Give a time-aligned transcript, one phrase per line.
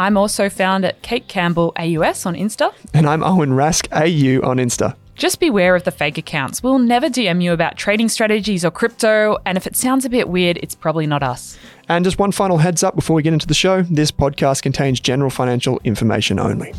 [0.00, 2.72] I'm also found at Kate Campbell AUS on Insta.
[2.94, 4.94] And I'm Owen Rask AU on Insta.
[5.16, 6.62] Just beware of the fake accounts.
[6.62, 10.28] We'll never DM you about trading strategies or crypto, and if it sounds a bit
[10.28, 11.58] weird, it's probably not us.
[11.88, 15.00] And just one final heads up before we get into the show this podcast contains
[15.00, 16.72] general financial information only.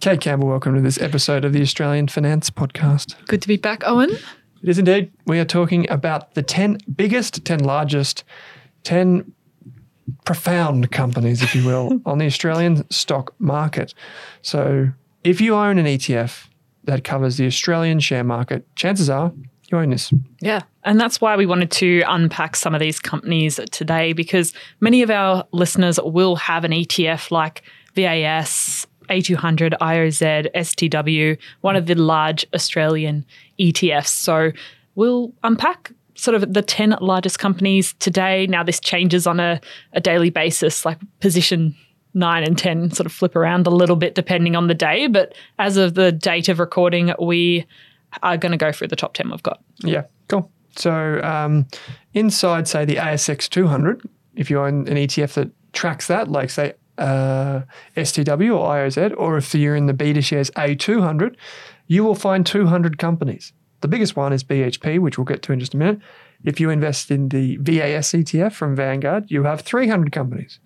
[0.00, 3.16] Kate Campbell, welcome to this episode of the Australian Finance Podcast.
[3.26, 4.08] Good to be back, Owen.
[4.62, 5.12] It is indeed.
[5.26, 8.24] We are talking about the 10 biggest, 10 largest,
[8.84, 9.30] 10
[10.24, 13.94] profound companies, if you will, on the Australian stock market.
[14.42, 14.88] So
[15.24, 16.46] if you own an ETF
[16.84, 19.32] that covers the Australian share market, chances are
[19.70, 20.12] you own this.
[20.40, 20.62] Yeah.
[20.84, 25.10] And that's why we wanted to unpack some of these companies today because many of
[25.10, 27.62] our listeners will have an ETF like
[27.94, 33.24] VAS, A200, IOZ, STW, one of the large Australian
[33.58, 34.08] ETFs.
[34.08, 34.52] So
[34.94, 38.46] we'll unpack sort of the 10 largest companies today.
[38.46, 39.60] Now, this changes on a,
[39.92, 41.74] a daily basis, like position
[42.12, 45.06] nine and 10 sort of flip around a little bit depending on the day.
[45.06, 47.66] But as of the date of recording, we
[48.22, 49.62] are going to go through the top 10 we've got.
[49.78, 50.50] Yeah, cool.
[50.76, 51.66] So um,
[52.14, 56.74] inside, say, the ASX 200, if you own an ETF that tracks that, like, say,
[56.98, 57.62] uh,
[57.96, 61.36] STW or IOZ, or if you're in the beta shares A200,
[61.86, 63.52] you will find 200 companies.
[63.80, 66.00] The biggest one is BHP, which we'll get to in just a minute.
[66.44, 70.58] If you invest in the VAS ETF from Vanguard, you have 300 companies.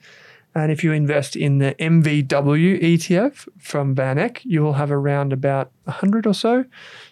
[0.55, 5.73] And if you invest in the MVW ETF from VanEck, you will have around about
[5.85, 6.65] 100 or so.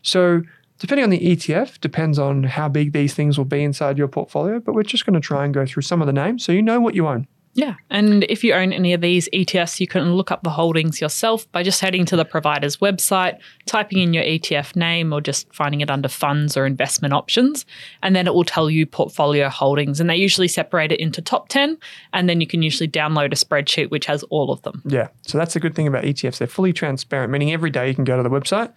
[0.02, 0.42] So,
[0.78, 4.60] depending on the ETF, depends on how big these things will be inside your portfolio.
[4.60, 6.62] But we're just going to try and go through some of the names so you
[6.62, 7.26] know what you own.
[7.54, 7.74] Yeah.
[7.90, 11.50] And if you own any of these ETFs, you can look up the holdings yourself
[11.52, 15.82] by just heading to the provider's website, typing in your ETF name, or just finding
[15.82, 17.66] it under funds or investment options.
[18.02, 20.00] And then it will tell you portfolio holdings.
[20.00, 21.76] And they usually separate it into top 10.
[22.14, 24.82] And then you can usually download a spreadsheet which has all of them.
[24.86, 25.08] Yeah.
[25.22, 26.38] So that's the good thing about ETFs.
[26.38, 28.72] They're fully transparent, meaning every day you can go to the website,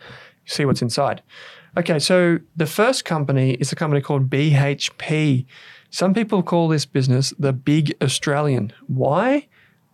[0.45, 1.21] see what's inside.
[1.77, 5.45] Okay, so the first company is a company called BHP.
[5.95, 8.73] Some people call this business the Big Australian.
[8.87, 9.47] Why?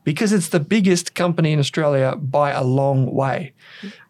[0.03, 3.53] Because it's the biggest company in Australia by a long way.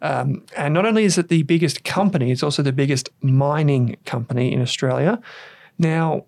[0.02, 4.54] Um, and not only is it the biggest company, it's also the biggest mining company
[4.54, 5.20] in Australia.
[5.78, 6.28] Now,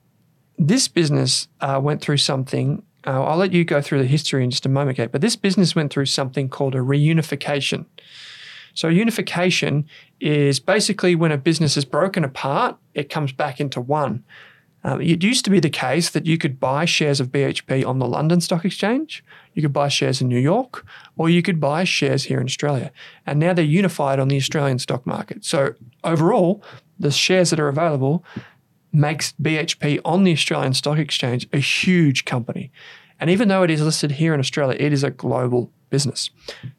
[0.58, 2.84] this business uh, went through something.
[3.08, 5.14] Uh, I'll let you go through the history in just a moment, Kate.
[5.14, 7.86] But this business went through something called a reunification.
[8.74, 9.86] So, unification
[10.20, 14.26] is basically when a business is broken apart, it comes back into one.
[14.84, 18.00] Um, it used to be the case that you could buy shares of BHP on
[18.00, 20.86] the London Stock Exchange, you could buy shares in New York,
[21.16, 22.92] or you could buy shares here in Australia.
[23.26, 25.46] And now they're unified on the Australian stock market.
[25.46, 26.64] So, overall,
[27.00, 28.26] the shares that are available
[28.92, 32.72] makes BHP on the Australian Stock Exchange a huge company.
[33.20, 36.30] And even though it is listed here in Australia, it is a global business.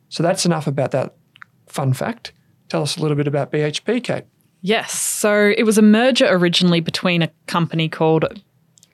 [0.09, 1.15] So that's enough about that
[1.67, 2.33] fun fact.
[2.69, 4.25] Tell us a little bit about BHP, Kate.
[4.65, 4.99] Yes.
[4.99, 8.25] So it was a merger originally between a company called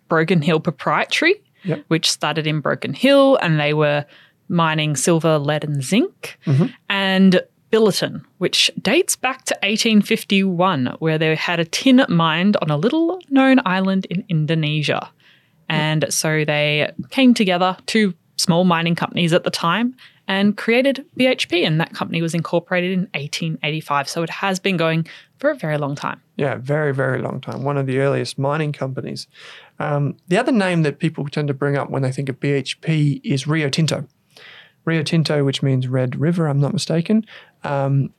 [0.09, 1.85] Broken Hill Proprietary, Yep.
[1.87, 4.05] which started in Broken Hill and they were
[4.49, 6.67] mining silver, lead, and zinc, mm-hmm.
[6.89, 7.41] and
[7.71, 13.21] Billiton, which dates back to 1851, where they had a tin mined on a little
[13.29, 15.09] known island in Indonesia.
[15.69, 19.95] And so they came together, two small mining companies at the time,
[20.27, 21.65] and created BHP.
[21.65, 24.09] And that company was incorporated in 1885.
[24.09, 25.07] So it has been going
[25.41, 26.21] for a very long time.
[26.37, 27.65] Yeah, very, very long time.
[27.65, 29.27] One of the earliest mining companies.
[29.79, 33.23] Um, the other name that people tend to bring up when they think of BHP
[33.25, 34.07] is Rio Tinto.
[34.85, 37.25] Rio Tinto, which means Red River, I'm not mistaken.
[37.65, 38.13] Um,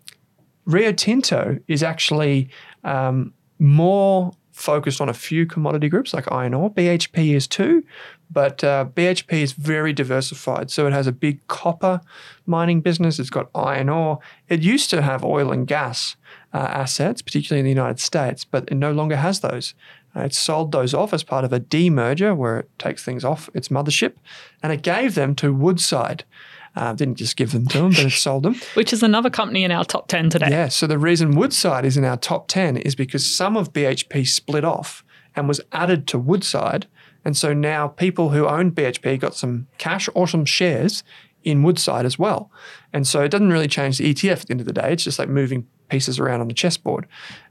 [0.65, 2.49] Rio Tinto is actually
[2.83, 6.71] um, more focused on a few commodity groups like iron ore.
[6.71, 7.83] BHP is too,
[8.29, 10.71] but uh, BHP is very diversified.
[10.71, 12.01] So it has a big copper
[12.45, 13.19] mining business.
[13.19, 14.19] It's got iron ore.
[14.49, 16.15] It used to have oil and gas
[16.53, 19.73] uh, assets, particularly in the United States, but it no longer has those.
[20.15, 23.49] Uh, it sold those off as part of a demerger where it takes things off
[23.53, 24.13] its mothership,
[24.61, 26.25] and it gave them to Woodside.
[26.73, 28.55] Uh, didn't just give them to them, but it sold them.
[28.75, 30.47] Which is another company in our top 10 today.
[30.49, 30.69] Yeah.
[30.69, 34.63] So the reason Woodside is in our top 10 is because some of BHP split
[34.63, 35.03] off
[35.35, 36.87] and was added to Woodside.
[37.25, 41.03] And so now people who own BHP got some cash or some shares
[41.43, 42.49] in Woodside as well.
[42.93, 44.93] And so it doesn't really change the ETF at the end of the day.
[44.93, 47.07] It's just like moving pieces around on the chessboard.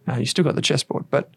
[0.09, 1.31] Uh, you still got the chessboard, but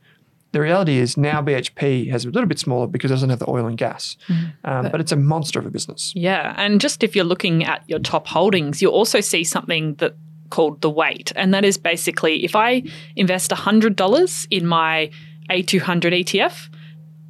[0.53, 3.49] the reality is now BHP has a little bit smaller because it doesn't have the
[3.49, 4.17] oil and gas,
[4.63, 6.13] um, but it's a monster of a business.
[6.15, 10.15] Yeah, and just if you're looking at your top holdings, you'll also see something that
[10.51, 12.83] called the weight, and that is basically if I
[13.15, 15.09] invest hundred dollars in my
[15.49, 16.69] A200 ETF,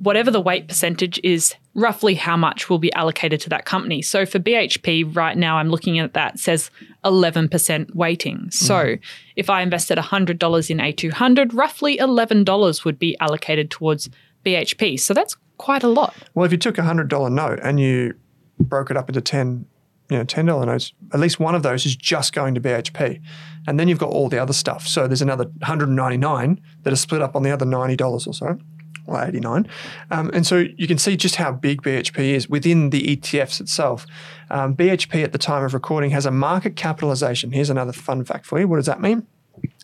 [0.03, 4.01] whatever the weight percentage is, roughly how much will be allocated to that company.
[4.01, 6.69] So for BHP right now, I'm looking at that says
[7.03, 8.51] 11% weighting.
[8.51, 9.03] So mm-hmm.
[9.35, 14.09] if I invested $100 in A200, roughly $11 would be allocated towards
[14.45, 14.99] BHP.
[14.99, 16.13] So that's quite a lot.
[16.33, 18.15] Well, if you took a hundred dollar note and you
[18.59, 19.65] broke it up into ten,
[20.09, 23.21] you know, ten dollar notes, at least one of those is just going to BHP,
[23.67, 24.87] and then you've got all the other stuff.
[24.87, 28.57] So there's another 199 that are split up on the other ninety dollars or so,
[29.05, 29.67] or 89,
[30.11, 34.05] um, and so you can see just how big BHP is within the ETFs itself.
[34.49, 37.51] Um, BHP at the time of recording has a market capitalization.
[37.51, 38.67] Here's another fun fact for you.
[38.67, 39.27] What does that mean?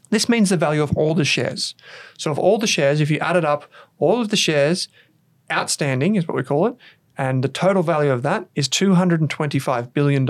[0.09, 1.75] This means the value of all the shares.
[2.17, 3.65] So, of all the shares, if you added up
[3.99, 4.87] all of the shares
[5.51, 6.75] outstanding, is what we call it,
[7.17, 10.29] and the total value of that is $225 billion.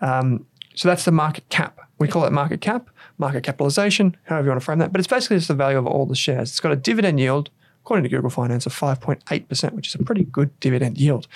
[0.00, 1.80] Um, so, that's the market cap.
[1.98, 4.92] We call it market cap, market capitalization, however you want to frame that.
[4.92, 6.50] But it's basically just the value of all the shares.
[6.50, 7.50] It's got a dividend yield,
[7.84, 11.28] according to Google Finance, of 5.8%, which is a pretty good dividend yield.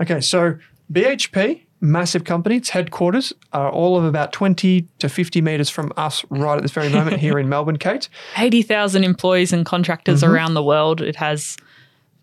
[0.00, 0.56] Okay, so
[0.92, 2.56] BHP, massive company.
[2.56, 6.70] Its headquarters are all of about 20 to 50 meters from us right at this
[6.70, 8.08] very moment here in Melbourne, Kate.
[8.36, 11.00] 80,000 employees and contractors around the world.
[11.00, 11.56] It has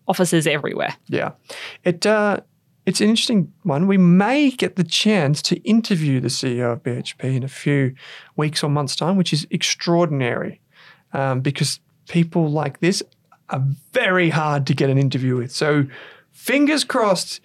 [0.08, 0.94] offices everywhere.
[1.08, 1.32] Yeah.
[1.84, 2.40] It uh,
[2.86, 3.86] it's an interesting one.
[3.86, 7.94] We may get the chance to interview the CEO of BHP in a few
[8.36, 10.60] weeks or months' time, which is extraordinary
[11.12, 13.02] um, because people like this
[13.50, 13.62] are
[13.92, 15.52] very hard to get an interview with.
[15.52, 15.86] So,
[16.32, 17.40] fingers crossed,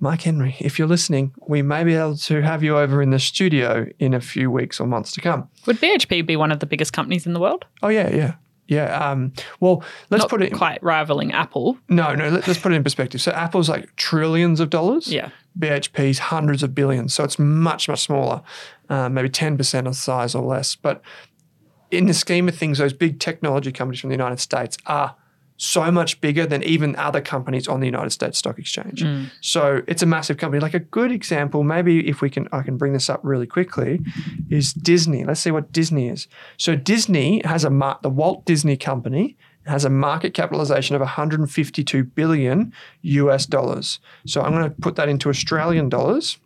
[0.00, 3.18] Mike Henry, if you're listening, we may be able to have you over in the
[3.18, 5.48] studio in a few weeks or months to come.
[5.66, 7.64] Would BHP be one of the biggest companies in the world?
[7.82, 8.34] Oh, yeah, yeah.
[8.68, 9.10] Yeah.
[9.10, 10.52] Um, well, let's Not put it.
[10.54, 11.76] quite rivaling Apple.
[11.88, 12.30] No, no.
[12.30, 13.20] Let, us put it in perspective.
[13.20, 15.08] So Apple's like trillions of dollars.
[15.12, 15.30] Yeah.
[15.58, 17.12] BHP's hundreds of billions.
[17.12, 18.40] So it's much, much smaller,
[18.88, 20.74] uh, maybe 10% of size or less.
[20.74, 21.02] But
[21.90, 25.16] in the scheme of things, those big technology companies from the United States are
[25.62, 29.04] so much bigger than even other companies on the United States Stock Exchange.
[29.04, 29.30] Mm.
[29.40, 30.60] So it's a massive company.
[30.60, 34.00] Like a good example, maybe if we can, I can bring this up really quickly,
[34.50, 35.24] is Disney.
[35.24, 36.26] Let's see what Disney is.
[36.56, 42.02] So Disney has a mar- the Walt Disney Company has a market capitalization of 152
[42.02, 44.00] billion US dollars.
[44.26, 46.38] So I'm going to put that into Australian dollars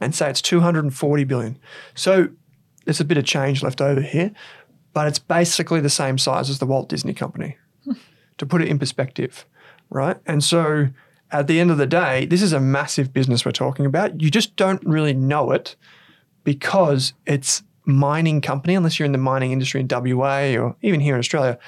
[0.00, 1.56] and say it's 240 billion.
[1.94, 2.30] So
[2.84, 4.32] there's a bit of change left over here,
[4.92, 7.56] but it's basically the same size as the Walt Disney Company,
[8.40, 9.44] to put it in perspective,
[9.90, 10.16] right?
[10.24, 10.88] And so
[11.30, 14.22] at the end of the day, this is a massive business we're talking about.
[14.22, 15.76] You just don't really know it
[16.42, 21.14] because it's mining company, unless you're in the mining industry in WA or even here
[21.14, 21.58] in Australia.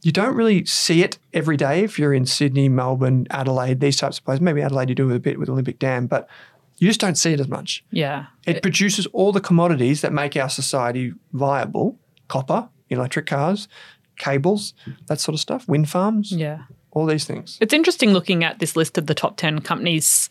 [0.00, 4.16] You don't really see it every day if you're in Sydney, Melbourne, Adelaide, these types
[4.16, 4.40] of places.
[4.40, 6.30] Maybe Adelaide you do a bit with Olympic Dam, but
[6.78, 7.84] you just don't see it as much.
[7.90, 8.26] Yeah.
[8.46, 13.68] It produces all the commodities that make our society viable copper, electric cars,
[14.18, 14.74] cables,
[15.06, 16.62] that sort of stuff, wind farms, Yeah.
[16.92, 17.58] all these things.
[17.60, 20.28] It's interesting looking at this list of the top 10 companies.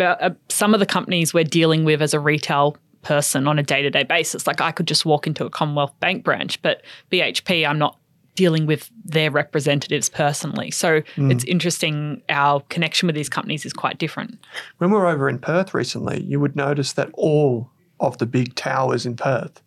[0.00, 3.82] Uh, Some of the companies we're dealing with as a retail person on a day
[3.82, 4.46] to day basis.
[4.46, 7.98] Like I could just walk into a Commonwealth Bank branch, but BHP, I'm not
[8.34, 10.70] dealing with their representatives personally.
[10.70, 11.30] So Hmm.
[11.30, 12.22] it's interesting.
[12.28, 14.38] Our connection with these companies is quite different.
[14.78, 18.54] When we were over in Perth recently, you would notice that all of the big
[18.56, 19.60] towers in Perth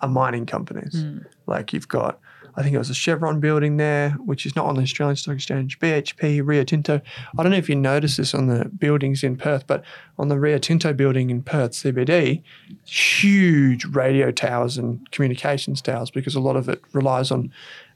[0.00, 1.04] are mining companies.
[1.46, 2.18] Like you've got,
[2.56, 5.34] I think it was a Chevron building there, which is not on the Australian Stock
[5.34, 7.00] Exchange, BHP, Rio Tinto.
[7.38, 9.84] I don't know if you noticed this on the buildings in Perth, but
[10.18, 12.42] on the Rio Tinto building in Perth, CBD,
[12.84, 17.52] huge radio towers and communications towers because a lot of it relies on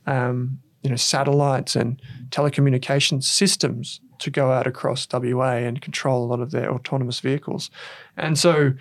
[0.06, 6.28] um, you know, satellites and telecommunications systems to go out across WA and control a
[6.28, 7.70] lot of their autonomous vehicles.
[8.16, 8.74] And so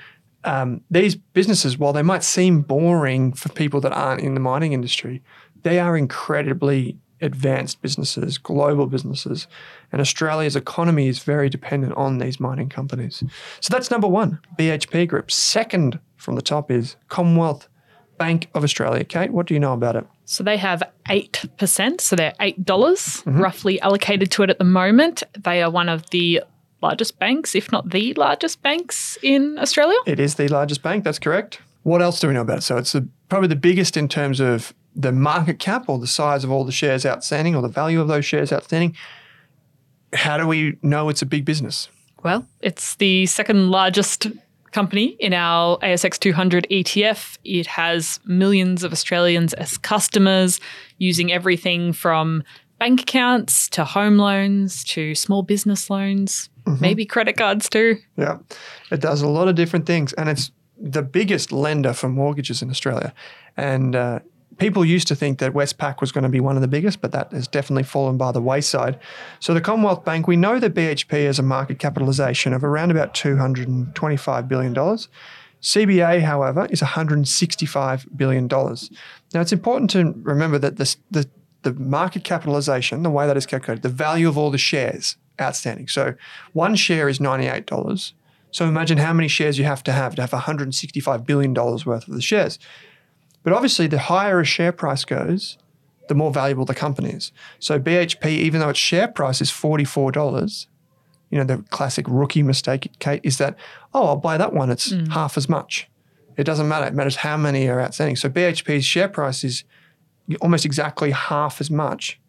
[0.43, 4.73] um, these businesses, while they might seem boring for people that aren't in the mining
[4.73, 5.21] industry,
[5.63, 9.47] they are incredibly advanced businesses, global businesses.
[9.91, 13.23] And Australia's economy is very dependent on these mining companies.
[13.61, 15.31] So that's number one, BHP Group.
[15.31, 17.69] Second from the top is Commonwealth
[18.17, 19.03] Bank of Australia.
[19.05, 20.05] Kate, what do you know about it?
[20.25, 23.39] So they have 8%, so they're $8 Mm-hmm.
[23.39, 25.23] roughly allocated to it at the moment.
[25.39, 26.43] They are one of the
[26.81, 29.97] largest banks, if not the largest banks in Australia.
[30.05, 31.03] It is the largest bank.
[31.05, 31.59] That's correct.
[31.83, 32.61] What else do we know about it?
[32.63, 36.43] So it's the, probably the biggest in terms of the market cap or the size
[36.43, 38.95] of all the shares outstanding or the value of those shares outstanding.
[40.13, 41.89] How do we know it's a big business?
[42.23, 44.27] Well, it's the second largest
[44.71, 47.37] company in our ASX 200 ETF.
[47.43, 50.59] It has millions of Australians as customers
[50.97, 52.43] using everything from
[52.79, 56.49] bank accounts to home loans to small business loans,
[56.81, 57.97] maybe credit cards too.
[58.17, 58.39] Yeah,
[58.91, 62.69] it does a lot of different things, and it's the biggest lender for mortgages in
[62.69, 63.13] Australia.
[63.55, 64.19] And uh,
[64.57, 67.11] people used to think that Westpac was going to be one of the biggest, but
[67.11, 68.99] that has definitely fallen by the wayside.
[69.39, 73.13] So the Commonwealth Bank, we know that BHP has a market capitalisation of around about
[73.13, 75.09] two hundred and twenty-five billion dollars.
[75.61, 78.47] CBA, however, is $165 billion.
[78.49, 81.29] Now, it's important to remember that this, the,
[81.61, 85.87] the market capitalisation, the way that is calculated, the value of all the shares outstanding.
[85.87, 86.15] So
[86.51, 88.11] one share is $98.
[88.51, 92.13] So imagine how many shares you have to have to have $165 billion worth of
[92.13, 92.59] the shares.
[93.43, 95.57] But obviously, the higher a share price goes,
[96.07, 97.31] the more valuable the company is.
[97.59, 100.67] So BHP, even though its share price is $44,
[101.29, 103.55] you know, the classic rookie mistake, Kate, is that,
[103.93, 104.69] oh, I'll buy that one.
[104.69, 105.11] It's mm.
[105.11, 105.89] half as much.
[106.37, 106.85] It doesn't matter.
[106.85, 108.15] It matters how many are outstanding.
[108.15, 109.63] So BHP's share price is
[110.41, 112.19] almost exactly half as much,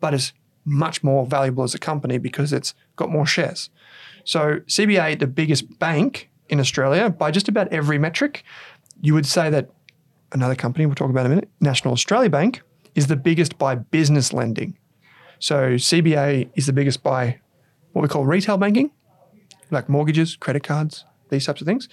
[0.00, 0.32] but is
[0.64, 3.70] much more valuable as a company because it's got more shares.
[4.24, 8.42] So CBA, the biggest bank in Australia, by just about every metric,
[9.00, 9.70] you would say that
[10.32, 12.62] another company we'll talk about in a minute, National Australia Bank,
[12.94, 14.76] is the biggest by business lending.
[15.38, 17.40] So CBA is the biggest by
[17.92, 18.90] what we call retail banking,
[19.70, 21.88] like mortgages, credit cards, these types of things.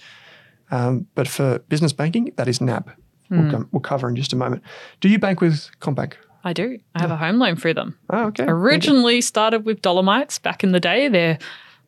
[0.70, 2.90] Um, but for business banking, that is NAB.
[3.30, 4.62] We'll, come, we'll cover in just a moment.
[5.00, 6.14] Do you bank with CommBank?
[6.44, 6.78] I do.
[6.94, 7.98] I have a home loan through them.
[8.10, 8.44] Oh, okay.
[8.46, 11.08] Originally started with Dollarmites back in the day.
[11.08, 11.38] Their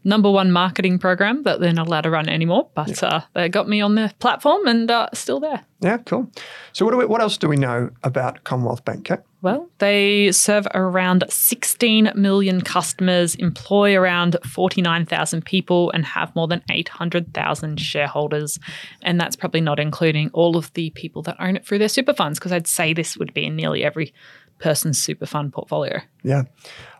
[0.07, 3.69] number one marketing program that they're not allowed to run anymore, but uh, they got
[3.69, 5.65] me on the platform and uh, still there.
[5.81, 6.31] Yeah, cool.
[6.73, 9.05] So what do we, what else do we know about Commonwealth Bank?
[9.05, 9.19] Kate?
[9.43, 16.63] Well, they serve around 16 million customers, employ around 49,000 people, and have more than
[16.71, 18.59] 800,000 shareholders.
[19.03, 22.15] And that's probably not including all of the people that own it through their super
[22.15, 24.15] funds, because I'd say this would be in nearly every
[24.59, 26.01] person's super fund portfolio.
[26.23, 26.45] Yeah.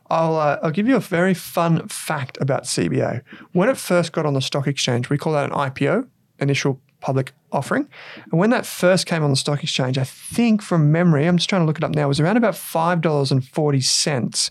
[0.09, 3.23] I'll, uh, I'll give you a very fun fact about CBA.
[3.53, 6.09] When it first got on the stock exchange, we call that an IPO,
[6.39, 7.89] initial public offering.
[8.31, 11.49] And when that first came on the stock exchange, I think from memory, I'm just
[11.49, 14.51] trying to look it up now, it was around about $5.40.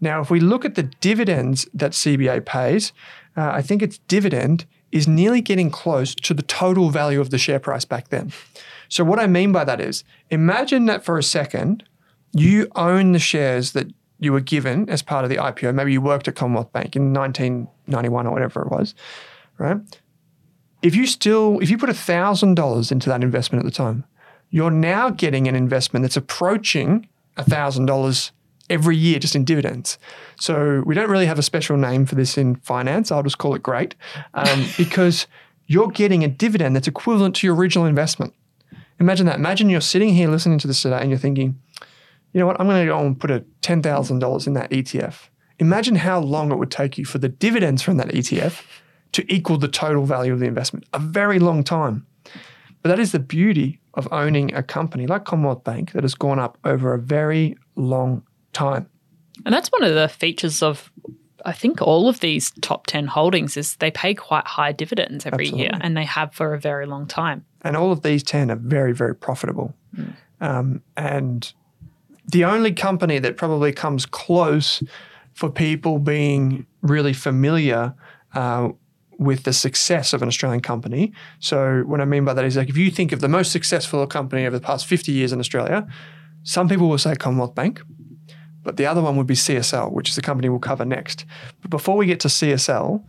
[0.00, 2.92] Now, if we look at the dividends that CBA pays,
[3.36, 7.38] uh, I think its dividend is nearly getting close to the total value of the
[7.38, 8.32] share price back then.
[8.88, 11.84] So, what I mean by that is imagine that for a second,
[12.32, 13.86] you own the shares that
[14.22, 15.74] you were given as part of the IPO.
[15.74, 18.94] Maybe you worked at Commonwealth Bank in 1991 or whatever it was,
[19.58, 19.78] right?
[20.80, 24.04] If you still, if you put $1,000 into that investment at the time,
[24.50, 28.30] you're now getting an investment that's approaching $1,000
[28.70, 29.98] every year just in dividends.
[30.38, 33.10] So we don't really have a special name for this in finance.
[33.10, 33.96] I'll just call it great
[34.34, 35.26] um, because
[35.66, 38.34] you're getting a dividend that's equivalent to your original investment.
[39.00, 39.36] Imagine that.
[39.36, 41.58] Imagine you're sitting here listening to this today and you're thinking,
[42.32, 45.28] you know what, I'm going to go and put a $10,000 in that ETF.
[45.58, 48.64] Imagine how long it would take you for the dividends from that ETF
[49.12, 50.86] to equal the total value of the investment.
[50.92, 52.06] A very long time.
[52.82, 56.38] But that is the beauty of owning a company like Commonwealth Bank that has gone
[56.38, 58.22] up over a very long
[58.52, 58.88] time.
[59.44, 60.90] And that's one of the features of
[61.44, 65.48] I think all of these top 10 holdings is they pay quite high dividends every
[65.48, 67.44] year and they have for a very long time.
[67.62, 69.74] And all of these 10 are very, very profitable.
[70.40, 71.52] Um, and
[72.32, 74.82] the only company that probably comes close
[75.34, 77.94] for people being really familiar
[78.34, 78.70] uh,
[79.18, 81.12] with the success of an Australian company.
[81.38, 84.06] So, what I mean by that is like if you think of the most successful
[84.06, 85.86] company over the past 50 years in Australia,
[86.42, 87.82] some people will say Commonwealth Bank,
[88.62, 91.24] but the other one would be CSL, which is the company we'll cover next.
[91.60, 93.04] But before we get to CSL,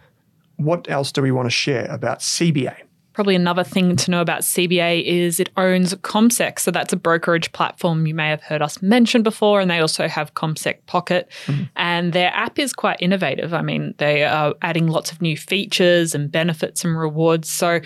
[0.57, 2.75] what else do we want to share about CBA?
[3.13, 6.59] Probably another thing to know about CBA is it owns CommSec.
[6.59, 9.61] So that's a brokerage platform you may have heard us mention before.
[9.61, 11.29] And they also have CommSec Pocket.
[11.45, 11.63] Mm-hmm.
[11.75, 13.53] And their app is quite innovative.
[13.53, 17.49] I mean, they are adding lots of new features and benefits and rewards.
[17.49, 17.81] So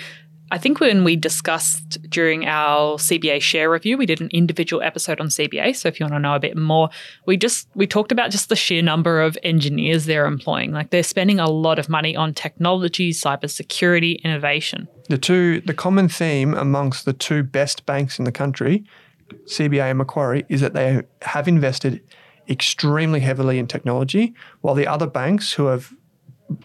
[0.49, 5.19] I think when we discussed during our CBA share review, we did an individual episode
[5.19, 5.75] on CBA.
[5.75, 6.89] So if you want to know a bit more,
[7.25, 10.71] we just we talked about just the sheer number of engineers they're employing.
[10.71, 14.87] Like they're spending a lot of money on technology, cybersecurity, innovation.
[15.09, 18.85] The two, the common theme amongst the two best banks in the country,
[19.45, 22.01] CBA and Macquarie, is that they have invested
[22.49, 25.93] extremely heavily in technology, while the other banks who have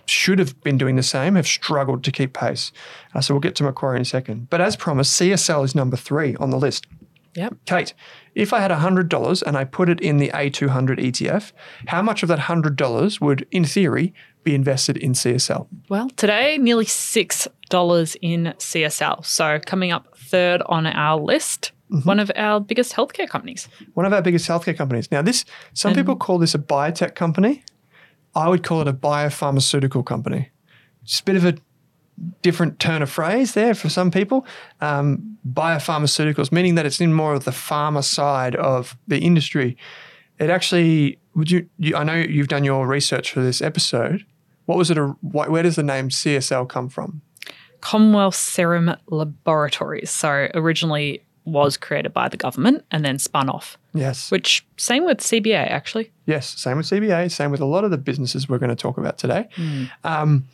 [0.07, 2.73] should have been doing the same have struggled to keep pace.
[3.15, 4.49] Uh, so we'll get to Macquarie in a second.
[4.51, 6.87] But as promised, CSL is number three on the list.
[7.35, 7.55] Yep.
[7.65, 7.95] Kate,
[8.35, 11.53] if I had $100 and I put it in the A200 ETF,
[11.87, 14.13] how much of that $100 would, in theory,
[14.45, 15.67] be invested in CSL?
[15.89, 19.25] Well, today nearly six dollars in CSL.
[19.25, 21.73] So coming up third on our list,
[22.05, 23.69] one of our biggest healthcare companies.
[23.95, 25.11] one of our biggest healthcare companies.
[25.11, 27.65] Now, this some people call this a biotech company.
[28.35, 30.51] I would call it a biopharmaceutical company.
[31.03, 31.57] It's a bit of a
[32.43, 34.47] different turn of phrase there for some people.
[34.81, 39.77] Um, biopharmaceuticals, meaning that it's in more of the pharma side of the industry.
[40.39, 44.25] It actually, would you, you I know you've done your research for this episode.
[44.67, 44.99] What was it?
[44.99, 47.23] A, wh- where does the name CSL come from?
[47.81, 50.11] Commonwealth Serum Laboratories.
[50.11, 53.77] So originally was created by the government and then spun off.
[53.95, 54.31] Yes.
[54.31, 56.13] Which same with CBA actually.
[56.27, 58.97] Yes, same with CBA, same with a lot of the businesses we're going to talk
[58.97, 59.49] about today.
[60.05, 60.45] Um,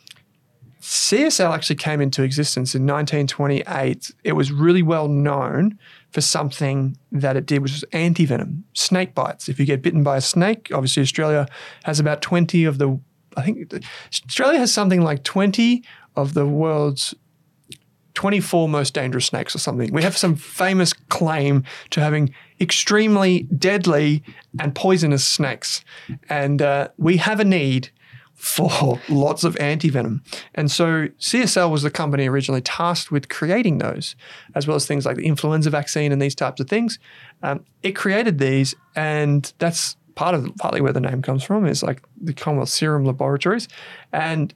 [0.80, 4.10] CSL actually came into existence in 1928.
[4.24, 5.78] It was really well known
[6.10, 9.48] for something that it did, which was antivenom, snake bites.
[9.48, 11.46] If you get bitten by a snake, obviously Australia
[11.84, 12.98] has about 20 of the,
[13.36, 13.72] I think
[14.12, 15.84] Australia has something like 20
[16.16, 17.14] of the world's
[18.18, 19.92] 24 most dangerous snakes or something.
[19.92, 24.24] We have some famous claim to having extremely deadly
[24.58, 25.84] and poisonous snakes.
[26.28, 27.90] And uh, we have a need
[28.34, 30.22] for lots of antivenom.
[30.56, 34.16] And so CSL was the company originally tasked with creating those,
[34.56, 36.98] as well as things like the influenza vaccine and these types of things.
[37.44, 41.84] Um, it created these, and that's part of partly where the name comes from, is
[41.84, 43.68] like the Commonwealth Serum Laboratories.
[44.12, 44.52] And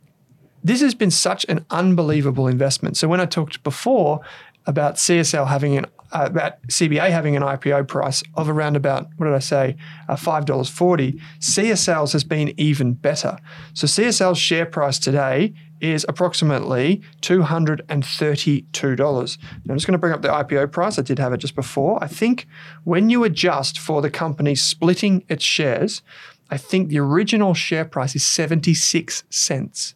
[0.63, 2.97] this has been such an unbelievable investment.
[2.97, 4.21] So when I talked before
[4.67, 9.27] about CSL having an uh, about CBA having an IPO price of around about what
[9.27, 9.77] did I say
[10.09, 13.39] uh, five dollars forty, CSL's has been even better.
[13.73, 19.39] So CSL's share price today is approximately two hundred and thirty-two dollars.
[19.69, 20.99] I'm just going to bring up the IPO price.
[20.99, 22.03] I did have it just before.
[22.05, 22.47] I think
[22.85, 26.03] when you adjust for the company splitting its shares,
[26.51, 29.95] I think the original share price is seventy-six cents.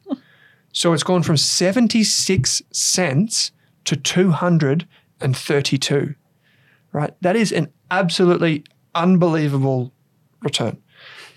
[0.77, 3.51] So it's gone from 76 cents
[3.87, 6.15] to 232.
[6.93, 7.15] Right?
[7.23, 9.95] That is an absolutely unbelievable
[10.43, 10.77] return.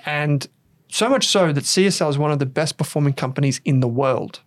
[0.05, 0.45] And
[0.89, 4.41] so much so that CSL is one of the best performing companies in the world.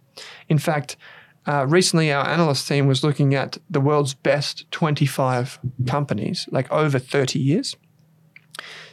[0.50, 0.98] In fact,
[1.46, 6.98] uh, recently our analyst team was looking at the world's best 25 companies, like over
[6.98, 7.74] 30 years.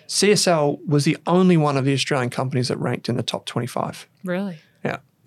[0.07, 4.07] CSL was the only one of the Australian companies that ranked in the top 25.
[4.23, 4.59] Really?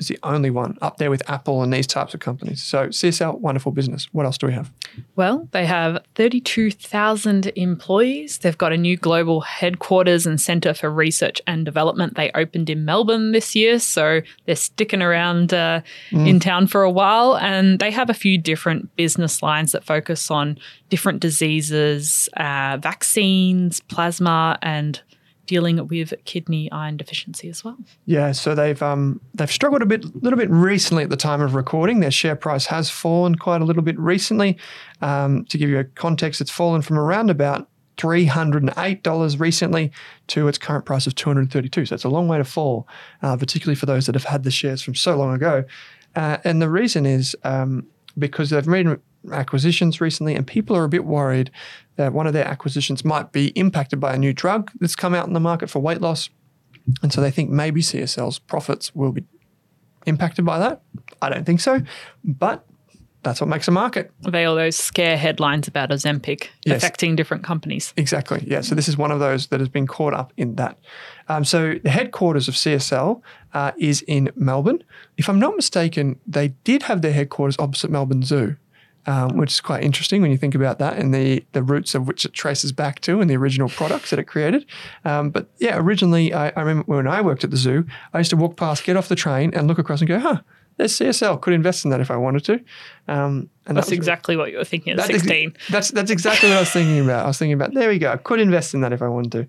[0.02, 2.60] It's the only one up there with Apple and these types of companies.
[2.60, 4.08] So CSL, wonderful business.
[4.12, 4.72] What else do we have?
[5.14, 8.38] Well, they have 32,000 employees.
[8.38, 12.16] They've got a new global headquarters and centre for research and development.
[12.16, 16.90] They opened in Melbourne this year, so they're sticking around uh, in town for a
[16.90, 17.36] while.
[17.36, 23.78] And they have a few different business lines that focus on different diseases, uh, vaccines,
[23.80, 25.00] plasma, and
[25.52, 27.76] dealing with kidney iron deficiency as well.
[28.06, 31.54] Yeah, so they've um, they've struggled a bit, little bit recently at the time of
[31.54, 32.00] recording.
[32.00, 34.56] Their share price has fallen quite a little bit recently.
[35.00, 39.02] Um, to give you a context, it's fallen from around about three hundred and eight
[39.02, 39.92] dollars recently
[40.26, 41.84] to its current price of two hundred thirty-two.
[41.86, 42.88] So it's a long way to fall,
[43.22, 45.64] uh, particularly for those that have had the shares from so long ago.
[46.16, 47.86] Uh, and the reason is um,
[48.16, 48.86] because they've made
[49.30, 51.50] acquisitions recently, and people are a bit worried
[51.96, 55.26] that one of their acquisitions might be impacted by a new drug that's come out
[55.26, 56.30] in the market for weight loss.
[57.02, 59.24] And so they think maybe CSL's profits will be
[60.06, 60.82] impacted by that.
[61.20, 61.82] I don't think so,
[62.24, 62.66] but
[63.22, 64.10] that's what makes a market.
[64.24, 66.78] Are they all those scare headlines about Ozempic Yes.
[66.78, 67.94] affecting different companies?
[67.96, 68.42] Exactly.
[68.44, 68.62] Yeah.
[68.62, 70.76] So this is one of those that has been caught up in that.
[71.28, 73.22] Um, so the headquarters of CSL
[73.54, 74.82] uh, is in Melbourne.
[75.16, 78.56] If I'm not mistaken, they did have their headquarters opposite Melbourne Zoo.
[79.04, 82.06] Um, which is quite interesting when you think about that and the, the roots of
[82.06, 84.64] which it traces back to and the original products that it created.
[85.04, 87.84] Um, but yeah, originally, I, I remember when I worked at the zoo,
[88.14, 90.42] I used to walk past, get off the train, and look across and go, huh,
[90.76, 91.40] there's CSL.
[91.40, 92.60] Could invest in that if I wanted to.
[93.08, 95.56] Um, and That's was- exactly what you were thinking at that is- 16.
[95.70, 97.24] that's that's exactly what I was thinking about.
[97.24, 98.12] I was thinking about there we go.
[98.12, 99.48] I could invest in that if I wanted to.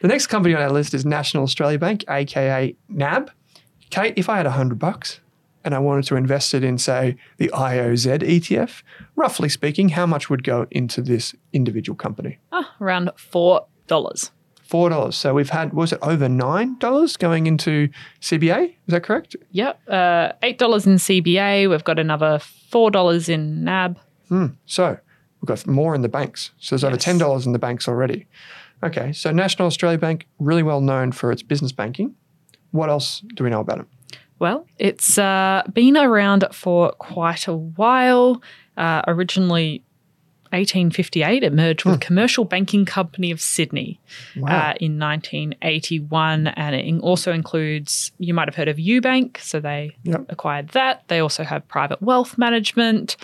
[0.00, 3.30] The next company on our list is National Australia Bank, aka NAB.
[3.90, 5.20] Kate, if I had a hundred bucks
[5.64, 8.82] and I wanted to invest it in, say, the IOZ ETF,
[9.16, 12.38] roughly speaking, how much would go into this individual company?
[12.52, 13.64] Ah, around $4.
[14.68, 15.16] Four dollars.
[15.16, 17.88] So we've had was it over nine dollars going into
[18.20, 18.68] CBA?
[18.68, 19.34] Is that correct?
[19.52, 19.80] Yep.
[19.88, 21.70] Uh, $8 in CBA.
[21.70, 23.98] We've got another $4 in NAB.
[24.28, 24.46] Hmm.
[24.66, 24.98] So
[25.40, 26.50] we've got more in the banks.
[26.58, 28.26] So there's over ten dollars in the banks already.
[28.82, 32.14] Okay, so National Australia Bank, really well known for its business banking.
[32.70, 33.86] What else do we know about it?
[34.38, 38.40] Well, it's uh, been around for quite a while.
[38.76, 39.82] Uh, originally,
[40.52, 44.00] 1858, it merged with Commercial Banking Company of Sydney
[44.36, 44.70] Wow.
[44.70, 48.12] uh, in 1981, and it also includes.
[48.18, 50.26] You might have heard of UBank, so they Yep.
[50.30, 51.02] acquired that.
[51.08, 53.16] They also have private wealth management.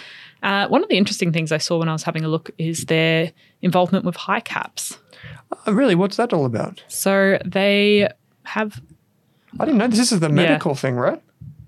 [0.42, 2.86] Uh, one of the interesting things I saw when I was having a look is
[2.86, 4.98] their involvement with HICAPS.
[5.66, 5.94] Oh, really?
[5.94, 6.82] What's that all about?
[6.88, 8.08] So they
[8.44, 8.80] have
[9.58, 9.98] I didn't know this.
[9.98, 11.22] This is the medical thing, right?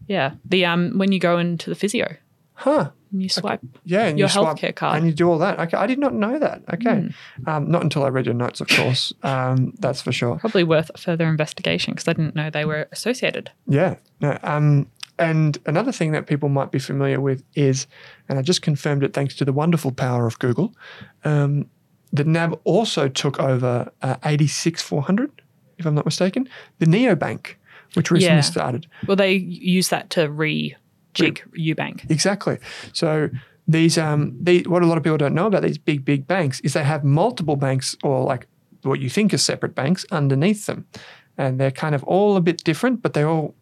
[0.08, 2.16] Yeah, the um when you go into the physio,
[2.54, 2.90] Huh.
[3.12, 3.60] and you swipe.
[3.84, 4.92] Yeah, and Your you swipe healthcare card.
[4.92, 4.96] Hmm.
[4.98, 5.58] and you do all that.
[5.60, 6.62] Okay, I did not know that.
[6.74, 7.08] Okay,
[7.46, 9.12] um, not until I read your notes, of course.
[9.22, 10.36] um, that's for sure.
[10.38, 13.50] Probably worth further investigation because I didn't know they were associated.
[13.68, 13.96] Yeah.
[14.20, 14.86] No, um,
[15.18, 17.86] and another thing that people might be familiar with is,
[18.28, 20.74] and I just confirmed it thanks to the wonderful power of Google,
[21.24, 21.68] um,
[22.12, 25.42] the NAB also took over uh, 86400,
[25.78, 27.54] if I'm not mistaken, the Neobank,
[27.94, 28.40] which recently Yeah.
[28.40, 28.86] started.
[29.06, 30.76] Well, they use that to re
[31.14, 32.10] jig Ubank.
[32.10, 32.58] Exactly.
[32.92, 33.30] So
[33.68, 36.60] these um the what a lot of people don't know about these big big banks
[36.60, 38.46] is they have multiple banks or like
[38.82, 40.86] what you think are separate banks underneath them,
[41.36, 43.54] and they're kind of all a bit different, but they're all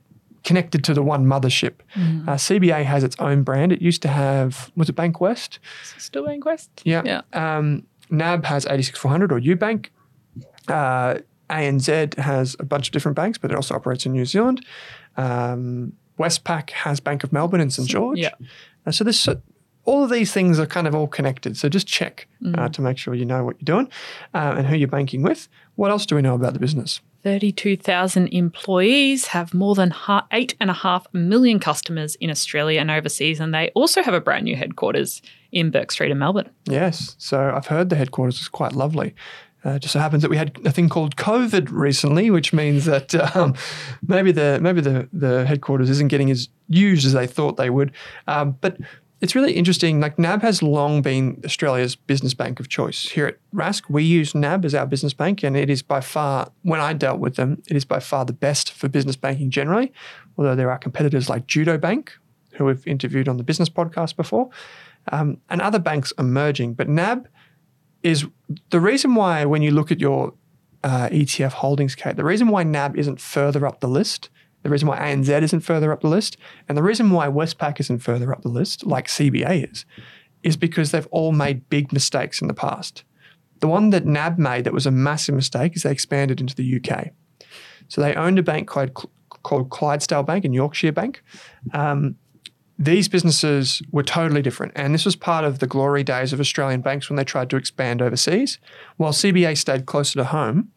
[0.42, 1.74] connected to the one mothership.
[1.96, 3.72] Uh, CBA has its own brand.
[3.72, 5.59] It used to have was it Bank West?
[5.96, 6.68] Still in quest.
[6.85, 7.02] Yeah.
[7.04, 7.22] Yeah.
[7.33, 9.87] Um, NAB has 86400 or UBank.
[10.69, 11.19] Uh,
[11.51, 14.64] ANZ has a bunch of different banks, but it also operates in New Zealand.
[15.17, 18.19] Um, Westpac has Bank of Melbourne and St George.
[18.19, 18.31] Yeah.
[18.87, 19.40] Uh, so this, so
[19.85, 21.57] all of these things are kind of all connected.
[21.57, 22.59] So just check Mm.
[22.59, 23.88] uh, to make sure you know what you're doing
[24.35, 25.49] uh, and who you're banking with.
[25.77, 27.01] What else do we know about the business?
[27.25, 29.95] 32,000 employees have more than
[30.31, 34.21] eight and a half million customers in Australia and overseas, and they also have a
[34.21, 36.51] brand new headquarters in Bourke Street in Melbourne.
[36.67, 37.17] Yes.
[37.19, 39.15] So I've heard the headquarters is quite lovely.
[39.65, 43.15] Uh, just so happens that we had a thing called COVID recently, which means that
[43.35, 43.55] um,
[44.07, 47.91] maybe the maybe the, the headquarters isn't getting as used as they thought they would.
[48.27, 48.77] Um, but
[49.25, 50.01] it's really interesting.
[50.01, 53.09] Like NAB has long been Australia's business bank of choice.
[53.09, 56.53] Here at Rask, we use NAB as our business bank, and it is by far,
[56.61, 59.95] when I dealt with them, it is by far the best for business banking generally.
[60.37, 62.13] Although there are competitors like Judo Bank,
[62.53, 64.51] who we've interviewed on the business podcast before,
[65.11, 66.75] um, and other banks emerging.
[66.75, 67.27] But NAB
[68.03, 68.27] is
[68.69, 70.35] the reason why when you look at your
[70.83, 74.29] uh, ETF holdings, Kate, the reason why NAB isn't further up the list,
[74.64, 77.98] the reason why ANZ isn't further up the list, and the reason why Westpac isn't
[77.98, 79.85] further up the list, like CBA is,
[80.42, 83.05] is because they've all made big mistakes in the past.
[83.61, 86.81] The one that NAB made that was a massive mistake is they expanded into the
[86.81, 87.11] UK.
[87.88, 88.90] So they owned a bank called,
[89.42, 91.22] called Clydesdale Bank and Yorkshire Bank.
[91.74, 92.16] Um,
[92.79, 94.72] these businesses were totally different.
[94.74, 97.57] And this was part of the glory days of Australian banks when they tried to
[97.57, 98.59] expand overseas.
[98.96, 100.70] While CBA stayed closer to home,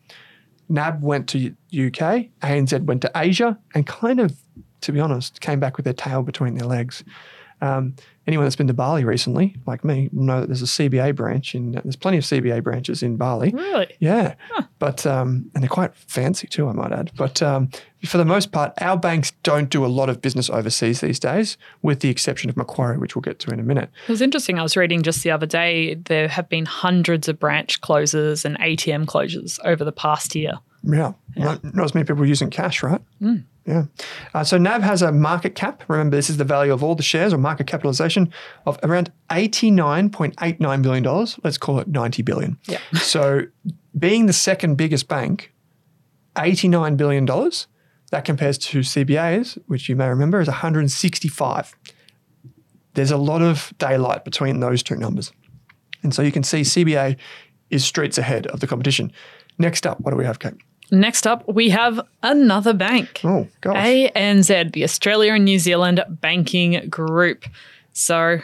[0.69, 4.35] NAB went to UK, ANZ went to Asia, and kind of,
[4.81, 7.03] to be honest, came back with their tail between their legs.
[7.59, 7.95] Um,
[8.27, 11.55] anyone that's been to Bali recently, like me, will know that there's a CBA branch
[11.55, 11.71] in.
[11.71, 13.51] There's plenty of CBA branches in Bali.
[13.51, 13.95] Really?
[13.99, 14.35] Yeah,
[14.79, 17.11] but um, and they're quite fancy too, I might add.
[17.17, 17.69] But um,
[18.05, 21.57] for the most part, our banks don't do a lot of business overseas these days,
[21.81, 23.89] with the exception of Macquarie, which we'll get to in a minute.
[24.07, 24.59] It was interesting.
[24.59, 28.57] I was reading just the other day, there have been hundreds of branch closures and
[28.59, 30.59] ATM closures over the past year.
[30.83, 33.01] Yeah, Not, not as many people using cash, right?
[33.67, 33.83] Yeah.
[34.33, 35.83] Uh, so NAB has a market cap.
[35.89, 38.31] Remember, this is the value of all the shares or market capitalization
[38.65, 41.27] of around $89.89 billion.
[41.43, 42.57] Let's call it 90 billion.
[42.65, 42.79] Yeah.
[43.17, 43.43] So,
[43.97, 45.51] being the second biggest bank,
[46.35, 47.25] $89 billion,
[48.11, 51.75] that compares to CBA's, which you may remember is 165.
[52.93, 55.31] There's a lot of daylight between those two numbers.
[56.03, 57.17] And so you can see CBA
[57.69, 59.11] is streets ahead of the competition.
[59.57, 60.53] Next up, what do we have, Kate?
[60.91, 63.21] Next up, we have another bank.
[63.23, 63.75] Oh, gosh.
[63.75, 67.45] ANZ, the Australia and New Zealand Banking Group.
[67.93, 68.39] So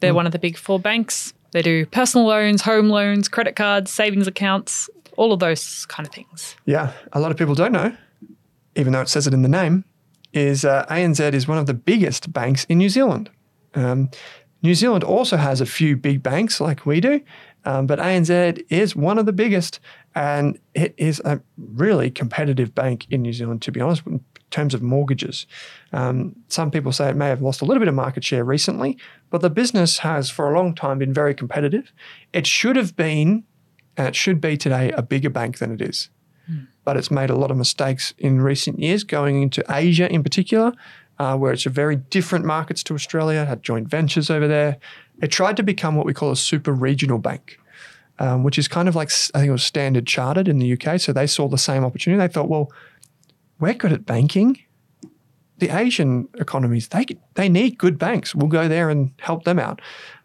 [0.00, 1.34] they're one of the big four banks.
[1.52, 6.14] They do personal loans, home loans, credit cards, savings accounts, all of those kind of
[6.14, 6.56] things.
[6.66, 7.96] Yeah, a lot of people don't know,
[8.76, 9.84] even though it says it in the name,
[10.32, 13.30] is uh, ANZ is one of the biggest banks in New Zealand.
[13.74, 14.10] Um,
[14.62, 17.20] New Zealand also has a few big banks like we do,
[17.64, 19.80] um, but ANZ is one of the biggest,
[20.14, 24.74] and it is a really competitive bank in New Zealand, to be honest, in terms
[24.74, 25.46] of mortgages.
[25.92, 28.98] Um, some people say it may have lost a little bit of market share recently,
[29.30, 31.92] but the business has for a long time been very competitive.
[32.32, 33.44] It should have been,
[33.96, 36.10] and it should be today, a bigger bank than it is
[36.84, 40.72] but it's made a lot of mistakes in recent years, going into Asia in particular,
[41.18, 44.78] uh, where it's a very different markets to Australia, had joint ventures over there.
[45.22, 47.58] It tried to become what we call a super regional bank,
[48.18, 51.00] um, which is kind of like, I think it was Standard Chartered in the UK.
[51.00, 52.18] So they saw the same opportunity.
[52.18, 52.70] They thought, well,
[53.60, 54.58] we're good at banking.
[55.58, 58.34] The Asian economies, they, they need good banks.
[58.34, 59.80] We'll go there and help them out.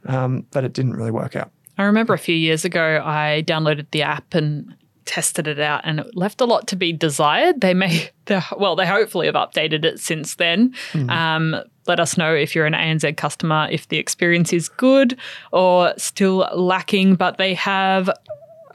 [0.06, 1.52] Um, but it didn't really work out.
[1.78, 4.76] I remember a few years ago, I downloaded the app and
[5.08, 7.62] tested it out, and it left a lot to be desired.
[7.62, 8.12] They may,
[8.58, 10.76] well, they hopefully have updated it since then.
[11.10, 11.56] Um,
[11.88, 15.17] let us know if you're an ANZ customer, if the experience is good
[15.52, 17.15] or still lacking.
[17.15, 18.10] But they have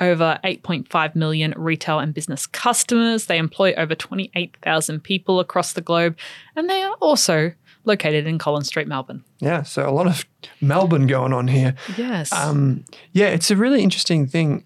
[0.00, 3.26] over 8.5 million retail and business customers.
[3.26, 6.16] They employ over 28,000 people across the globe,
[6.56, 7.52] and they are also
[7.84, 9.24] located in Collins Street, Melbourne.
[9.40, 9.62] Yeah.
[9.62, 10.24] So a lot of
[10.60, 11.74] Melbourne going on here.
[11.96, 12.32] Yes.
[12.32, 14.64] Um, yeah, it's a really interesting thing.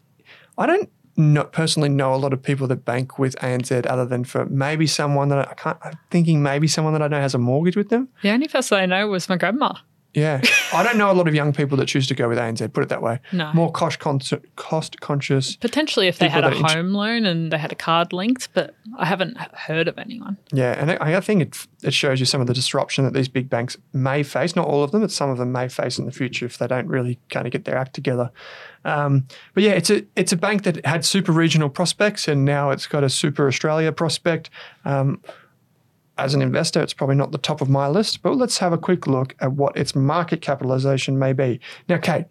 [0.59, 4.25] I don't not personally know a lot of people that bank with ANZ other than
[4.25, 5.79] for maybe someone that I, can't.
[5.83, 8.09] I'm thinking maybe someone that I know has a mortgage with them.
[8.23, 9.75] the only person I know was my grandma.
[10.17, 10.41] Yeah,
[10.73, 12.73] I don't know a lot of young people that choose to go with ANZ.
[12.73, 13.21] Put it that way.
[13.33, 13.53] No.
[13.53, 14.21] more cost con-
[14.57, 15.57] cost conscious.
[15.57, 18.75] Potentially if they had a int- home loan and they had a card linked, but
[18.97, 20.39] I haven't heard of anyone.
[20.53, 23.29] Yeah, and I, I think it it shows you some of the disruption that these
[23.29, 24.57] big banks may face.
[24.57, 26.67] Not all of them, but some of them may face in the future if they
[26.67, 28.31] don't really kind of get their act together.
[28.87, 32.71] Um, but yeah, it's a it's a bank that had super regional prospects, and now
[32.71, 34.49] it's got a super Australia prospect.
[34.87, 35.21] Um,
[36.19, 38.79] as an investor, it's probably not the top of my list, but let's have a
[38.79, 41.61] quick look at what its market capitalization may be.
[41.89, 42.27] Now, Kate,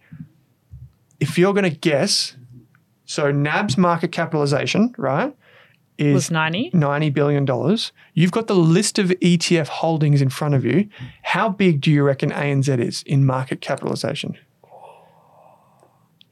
[1.20, 2.36] if you're going to guess,
[3.06, 5.36] so NAB's market capitalization, right,
[5.98, 6.72] is Was 90?
[6.72, 7.78] $90 billion.
[8.14, 10.90] You've got the list of ETF holdings in front of you.
[11.24, 14.38] How big do you reckon ANZ is in market capitalization?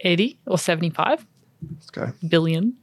[0.01, 1.25] 80 or 75
[1.71, 2.11] Let's go.
[2.27, 2.75] billion.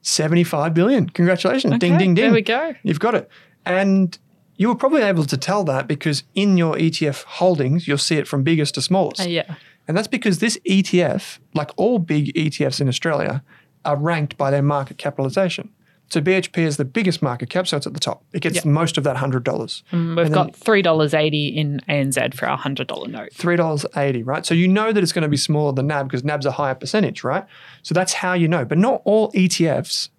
[0.00, 1.08] 75 billion.
[1.10, 1.78] Congratulations.
[1.78, 2.24] ding, ding, ding.
[2.24, 2.74] There we go.
[2.82, 3.28] You've got it.
[3.66, 4.16] And
[4.56, 8.26] you were probably able to tell that because in your ETF holdings, you'll see it
[8.26, 9.20] from biggest to smallest.
[9.20, 9.54] Uh, yeah.
[9.88, 13.42] And that's because this ETF, like all big ETFs in Australia,
[13.84, 15.70] are ranked by their market capitalization.
[16.08, 18.24] So BHP is the biggest market cap, so it's at the top.
[18.32, 18.70] It gets Yeah.
[18.70, 19.82] most of that $100.
[19.90, 23.30] And we've got $3.80 in ANZ for our $100 note.
[23.34, 24.46] $3.80, right?
[24.46, 26.76] So you know that it's going to be smaller than NAB because NAB's a higher
[26.76, 27.44] percentage, right?
[27.82, 28.64] So that's how you know.
[28.64, 30.10] But not all ETFs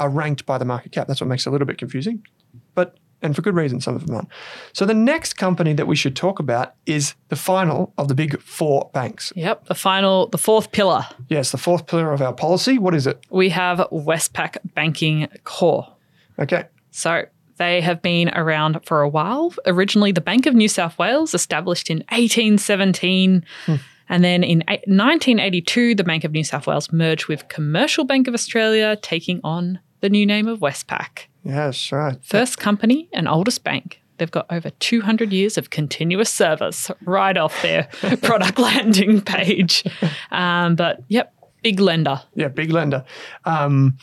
[0.00, 1.06] are ranked by the market cap.
[1.08, 2.24] That's what makes it a little bit confusing.
[3.24, 4.28] And for good reason, some of them aren't.
[4.74, 8.40] So the next company that we should talk about is the final of the big
[8.40, 9.32] four banks.
[9.34, 9.64] Yep.
[9.66, 12.78] The final, the fourth pillar, Yes, the fourth pillar of our policy.
[12.78, 13.24] What is it?
[13.30, 15.86] we have Westpac Banking Corp.
[16.38, 16.66] Okay.
[16.90, 17.24] So
[17.56, 19.54] they have been around for a while.
[19.66, 23.44] Originally, the Bank of New South Wales, established in 1817.
[23.66, 23.74] Hmm.
[24.08, 28.34] And then in 1982, the Bank of New South Wales merged with Commercial Bank of
[28.34, 31.26] Australia, taking on the new name of Westpac.
[31.44, 32.16] Yes, right.
[32.24, 34.00] First company and oldest bank.
[34.18, 37.84] They've got over 200 years of continuous service right off their
[38.22, 39.84] product landing page.
[40.30, 42.22] Um, but yep, big lender.
[42.34, 43.04] Yeah, big lender.
[43.44, 43.98] Um,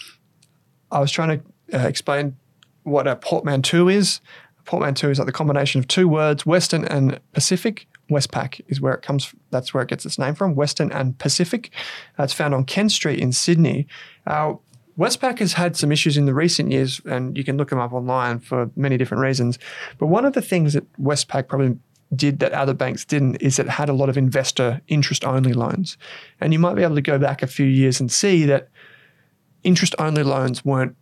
[0.91, 2.35] I was trying to uh, explain
[2.83, 4.19] what a portmanteau is.
[4.59, 7.87] A portmanteau is like the combination of two words, Western and Pacific.
[8.09, 9.33] Westpac is where it comes.
[9.51, 10.53] That's where it gets its name from.
[10.53, 11.71] Western and Pacific.
[12.19, 13.87] Uh, it's found on Kent Street in Sydney.
[14.27, 14.55] Uh,
[14.97, 17.93] Westpac has had some issues in the recent years, and you can look them up
[17.93, 19.57] online for many different reasons.
[19.97, 21.77] But one of the things that Westpac probably
[22.15, 25.97] did that other banks didn't is it had a lot of investor interest only loans.
[26.39, 28.69] And you might be able to go back a few years and see that
[29.63, 30.95] interest only loans weren't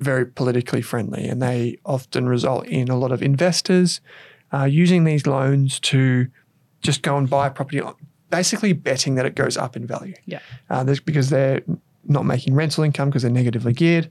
[0.00, 4.00] very politically friendly and they often result in a lot of investors
[4.52, 6.26] uh, using these loans to
[6.82, 7.82] just go and buy property,
[8.30, 10.14] basically betting that it goes up in value.
[10.24, 10.40] Yeah.
[10.70, 11.62] Uh, because they're
[12.04, 14.10] not making rental income because they're negatively geared.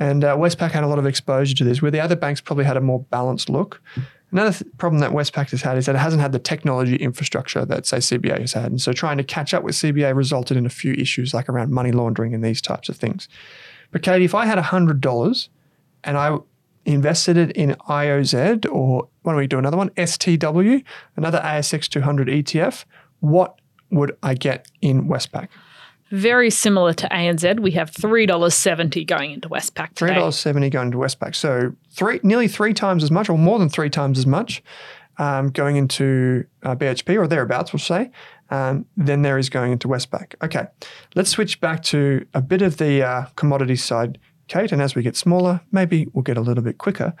[0.00, 2.64] And uh, Westpac had a lot of exposure to this, where the other banks probably
[2.64, 3.82] had a more balanced look.
[4.30, 7.64] Another th- problem that Westpac has had is that it hasn't had the technology infrastructure
[7.64, 8.66] that, say, CBA has had.
[8.66, 11.72] And so trying to catch up with CBA resulted in a few issues like around
[11.72, 13.28] money laundering and these types of things.
[13.90, 15.48] But, Katie, if I had $100
[16.04, 16.38] and I
[16.84, 19.90] invested it in IOZ or why don't we do another one?
[19.90, 20.84] STW,
[21.16, 22.84] another ASX 200 ETF,
[23.20, 23.58] what
[23.90, 25.48] would I get in Westpac?
[26.10, 30.98] Very similar to ANZ, we have $3.70 going into Westpac Three dollars seventy going to
[30.98, 31.34] Westpac.
[31.34, 34.62] So three, nearly three times as much, or more than three times as much,
[35.18, 38.10] um, going into uh, BHP or thereabouts, we'll say.
[38.50, 40.34] Um, than there is going into Westpac.
[40.42, 40.66] Okay,
[41.14, 44.72] let's switch back to a bit of the uh, commodity side, Kate.
[44.72, 47.12] And as we get smaller, maybe we'll get a little bit quicker.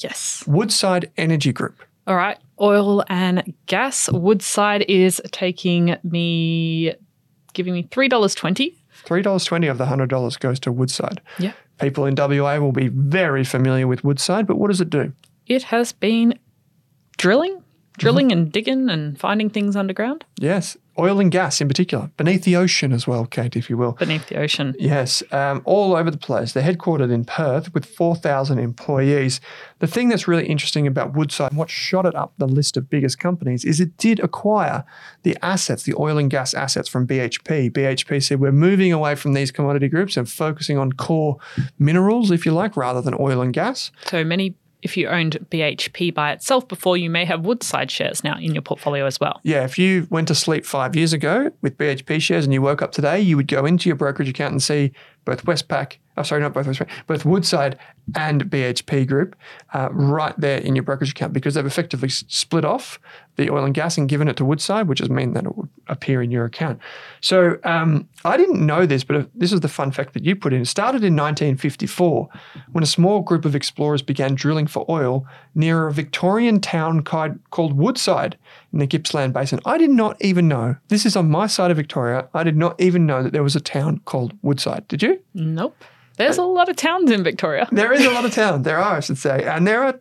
[0.00, 0.44] Yes.
[0.46, 1.80] Woodside Energy Group.
[2.06, 2.36] All right.
[2.60, 4.10] Oil and gas.
[4.12, 6.92] Woodside is taking me,
[7.54, 8.74] giving me $3.20.
[9.04, 11.20] Three dollars twenty of the hundred dollars goes to Woodside.
[11.38, 11.52] Yeah.
[11.80, 15.12] People in WA will be very familiar with Woodside, but what does it do?
[15.46, 16.38] It has been
[17.18, 17.62] drilling,
[17.98, 18.38] drilling mm-hmm.
[18.38, 22.92] and digging and finding things underground Yes, oil and gas in particular, beneath the ocean
[22.92, 23.92] as well, Kate, if you will.
[23.92, 24.74] beneath the ocean.
[24.78, 26.52] Yes, um, all over the place.
[26.52, 29.40] They're headquartered in Perth with 4,000 employees.
[29.80, 32.88] The thing that's really interesting about Woodside and what shot it up the list of
[32.88, 34.84] biggest companies is it did acquire
[35.22, 37.70] the assets, the oil and gas assets from BHP.
[37.70, 41.38] BHP said we're moving away from these commodity groups and focusing on core
[41.78, 43.90] minerals, if you like, rather than oil and gas.
[44.06, 48.36] So many, if you owned BHP by itself before, you may have Woodside shares now
[48.38, 49.40] in your portfolio as well.
[49.42, 52.82] Yeah, if you went to sleep five years ago with BHP shares and you woke
[52.82, 54.92] up today, you would go into your brokerage account and see
[55.24, 57.78] both Westpac, oh, sorry, not both Westpac, both Woodside
[58.14, 59.34] and BHP Group
[59.72, 63.00] uh, right there in your brokerage account because they've effectively split off
[63.36, 65.68] the oil and gas and given it to Woodside, which has meant that it would
[65.88, 66.78] appear in your account.
[67.20, 70.52] So um, I didn't know this, but this is the fun fact that you put
[70.52, 70.62] in.
[70.62, 72.28] It started in 1954
[72.72, 77.38] when a small group of explorers began drilling for oil near a Victorian town called
[77.50, 78.36] called Woodside
[78.72, 79.60] in the Gippsland Basin.
[79.64, 82.80] I did not even know, this is on my side of Victoria, I did not
[82.80, 84.86] even know that there was a town called Woodside.
[84.88, 85.20] Did you?
[85.34, 85.76] Nope.
[86.16, 87.68] There's a lot of towns in Victoria.
[87.72, 88.64] There is a lot of towns.
[88.64, 89.44] There are, I should say.
[89.44, 90.00] And there are,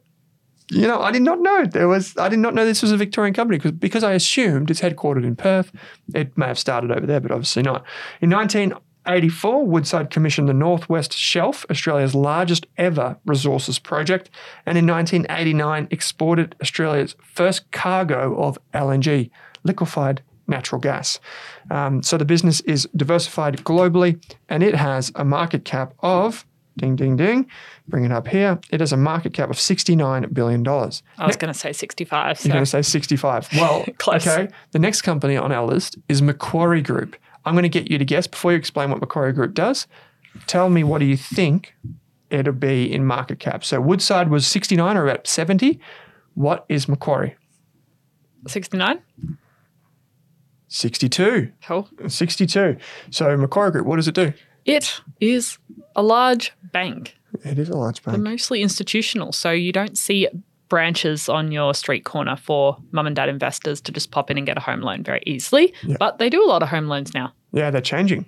[0.69, 2.97] you know, I did not know there was, I did not know this was a
[2.97, 5.71] Victorian company because, because I assumed it's headquartered in Perth.
[6.13, 7.83] It may have started over there, but obviously not.
[8.21, 14.29] In 1984, Woodside commissioned the Northwest Shelf, Australia's largest ever resources project.
[14.65, 19.29] And in 1989, exported Australia's first cargo of LNG,
[19.63, 21.19] liquefied natural gas.
[21.71, 26.45] Um, so the business is diversified globally and it has a market cap of,
[26.77, 27.47] ding, ding, ding,
[27.87, 28.59] bring it up here.
[28.71, 30.67] It has a market cap of $69 billion.
[30.67, 32.39] I was going to say 65.
[32.39, 32.47] So.
[32.47, 33.49] You're going to say 65.
[33.53, 34.27] Well, Close.
[34.27, 34.51] okay.
[34.71, 37.15] The next company on our list is Macquarie Group.
[37.45, 39.87] I'm going to get you to guess before you explain what Macquarie Group does.
[40.47, 41.75] Tell me what do you think
[42.33, 43.63] it'll be in market cap.
[43.63, 45.79] So Woodside was 69 or about 70.
[46.33, 47.35] What is Macquarie?
[48.47, 48.99] 69?
[50.67, 51.51] 62.
[51.65, 51.87] Cool.
[52.07, 52.77] 62.
[53.11, 54.33] So Macquarie Group, what does it do?
[54.65, 55.57] It is
[55.95, 58.17] a large bank, It is a large bank.
[58.19, 59.31] mostly institutional.
[59.31, 60.27] So you don't see
[60.69, 64.45] branches on your street corner for mum and dad investors to just pop in and
[64.47, 65.73] get a home loan very easily.
[65.99, 67.33] But they do a lot of home loans now.
[67.51, 68.25] Yeah, they're changing.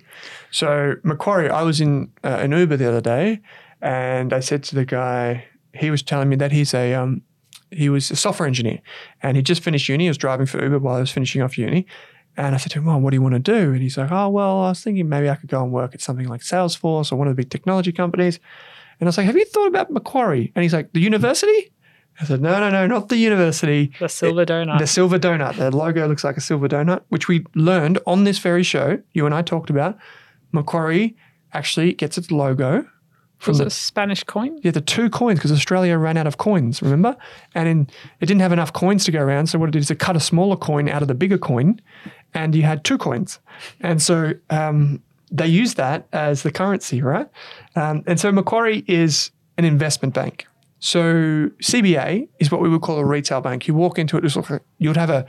[0.52, 3.40] So Macquarie, I was in uh, an Uber the other day,
[3.82, 5.44] and I said to the guy,
[5.74, 7.22] he was telling me that he's a um,
[7.72, 8.80] he was a software engineer,
[9.22, 10.04] and he just finished uni.
[10.04, 11.86] He was driving for Uber while I was finishing off uni.
[12.36, 13.72] And I said to him, well, what do you want to do?
[13.72, 16.02] And he's like, oh, well, I was thinking maybe I could go and work at
[16.02, 18.38] something like Salesforce or one of the big technology companies.
[19.00, 20.52] And I was like, have you thought about Macquarie?
[20.54, 21.72] And he's like, the university?
[22.20, 23.92] I said, no, no, no, not the university.
[23.98, 24.78] The silver donut.
[24.78, 25.56] The silver donut.
[25.56, 29.02] The logo looks like a silver donut, which we learned on this very show.
[29.12, 29.98] You and I talked about.
[30.52, 31.16] Macquarie
[31.52, 32.86] actually gets its logo
[33.38, 34.58] from was the it a Spanish coin?
[34.62, 36.82] yeah the two coins because Australia ran out of coins.
[36.82, 37.16] Remember,
[37.54, 37.88] and in,
[38.20, 39.48] it didn't have enough coins to go around.
[39.48, 41.80] So what it did is it cut a smaller coin out of the bigger coin,
[42.34, 43.38] and you had two coins.
[43.80, 47.28] And so um, they used that as the currency, right?
[47.74, 50.46] Um, and so Macquarie is an investment bank.
[50.78, 53.66] So CBA is what we would call a retail bank.
[53.66, 55.26] You walk into it, it's like you would have a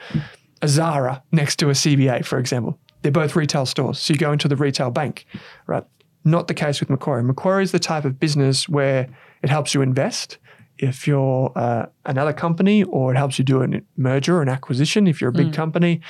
[0.61, 2.79] a Zara next to a CBA, for example.
[3.01, 3.99] They're both retail stores.
[3.99, 5.25] So you go into the retail bank,
[5.67, 5.83] right?
[6.27, 7.23] Not the case with Macquarie.
[7.23, 9.07] Macquarie is the type of business where
[9.41, 10.37] it helps you invest
[10.77, 15.07] if you're uh, another company, or it helps you do a merger or an acquisition
[15.07, 16.01] if you're a big company.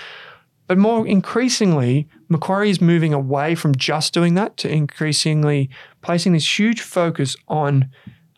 [0.68, 5.70] But more increasingly, Macquarie is moving away from just doing that to increasingly
[6.02, 7.90] placing this huge focus on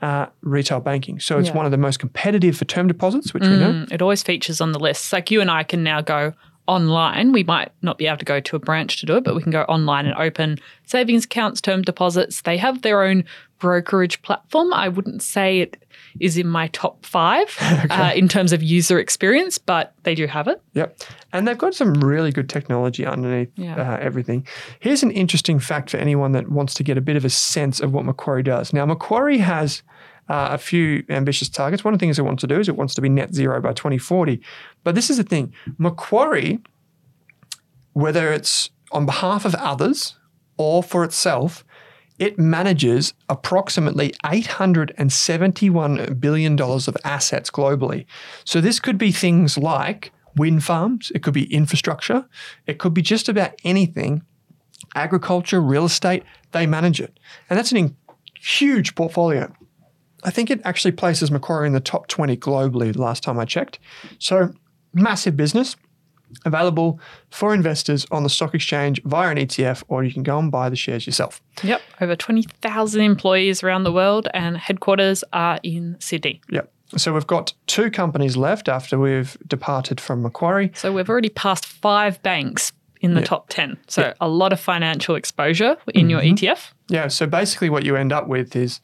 [0.02, 1.20] uh, retail banking.
[1.20, 1.56] So it's Yeah.
[1.56, 3.72] one of the most competitive for term deposits, which we know.
[3.74, 5.12] Mm, it always features on the list.
[5.12, 6.34] Like you and I can now go
[6.70, 7.32] online.
[7.32, 9.42] We might not be able to go to a branch to do it, but we
[9.42, 12.42] can go online and open savings accounts, term deposits.
[12.44, 13.24] They have their own
[13.58, 14.74] brokerage platform.
[14.74, 15.84] I wouldn't say it
[16.20, 17.54] is in my top five
[17.90, 20.62] uh, in terms of user experience, but they do have it.
[20.74, 20.98] Yep.
[21.34, 23.76] And they've got some really good technology underneath Yeah.
[23.76, 24.48] uh, everything.
[24.80, 27.80] Here's an interesting fact for anyone that wants to get a bit of a sense
[27.82, 28.72] of what Macquarie does.
[28.74, 29.82] Now, Macquarie has
[30.30, 31.84] uh, a few ambitious targets.
[31.84, 33.60] One of the things it wants to do is it wants to be net zero
[33.62, 34.40] by 2040.
[34.84, 36.60] But this is the thing Macquarie,
[37.94, 40.16] whether it's on behalf of others
[40.58, 41.66] or for itself,
[42.20, 48.06] it manages approximately $871 billion of assets globally.
[48.44, 52.28] So this could be things like wind farms, it could be infrastructure,
[52.68, 54.24] it could be just about anything
[54.96, 57.20] agriculture, real estate, they manage it.
[57.50, 57.96] And that's an
[58.40, 59.54] huge portfolio.
[60.24, 63.46] I think it actually places Macquarie in the top 20 globally the last time I
[63.46, 63.80] checked.
[64.20, 64.54] So,
[64.94, 65.76] massive business
[66.46, 67.00] available
[67.32, 70.70] for investors on the stock exchange via an ETF, or you can go and buy
[70.70, 71.42] the shares yourself.
[71.64, 71.82] Yep.
[72.02, 76.42] Over 20,000 employees around the world, and headquarters are in Sydney.
[76.50, 76.72] Yep.
[76.98, 80.72] So, we've got two companies left after we've departed from Macquarie.
[80.74, 83.78] So we've already passed five banks in the top 10.
[83.88, 86.36] So a lot of financial exposure in your mm-hmm.
[86.36, 86.72] E ETF.
[86.90, 87.08] Yeah.
[87.08, 88.82] So, basically, what you end up with is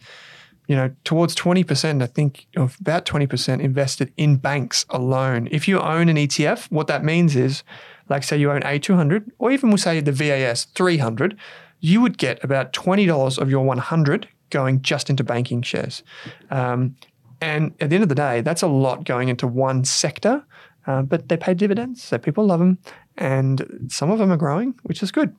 [0.68, 5.48] you know, towards 20%, I think, of about 20% invested in banks alone.
[5.52, 7.64] If you own an ETF, what that means is,
[8.10, 11.38] like, say you own A200, or even we'll say the VAS 300,
[11.80, 16.04] you would get about $20 of your 100 going just into banking shares.
[16.50, 16.96] Um,
[17.42, 20.44] and at the end of the day, that's a lot going into one sector,
[20.88, 22.78] uh, but they pay dividends, so people love them,
[23.18, 25.36] and some of them are growing, which is good.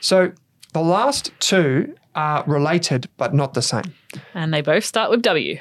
[0.00, 0.32] So
[0.72, 3.94] the last two are related but not the same.
[4.34, 5.58] And they both start with W.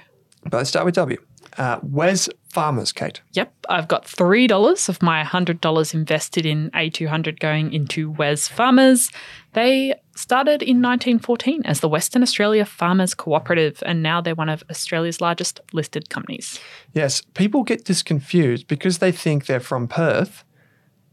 [0.52, 1.18] Let's start with W.
[1.58, 3.22] Uh, Wes Farmers, Kate.
[3.34, 9.14] Yep, I've got $3 of my $100 invested in A200 going into Wesfarmers.
[9.54, 14.64] They started in 1914 as the Western Australia Farmers Cooperative, and now they're one of
[14.70, 16.60] Australia's largest listed companies.
[16.94, 20.44] Yes, people get this confused because they think they're from Perth.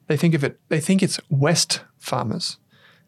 [0.08, 2.58] They think of it, they think it's West Farmers,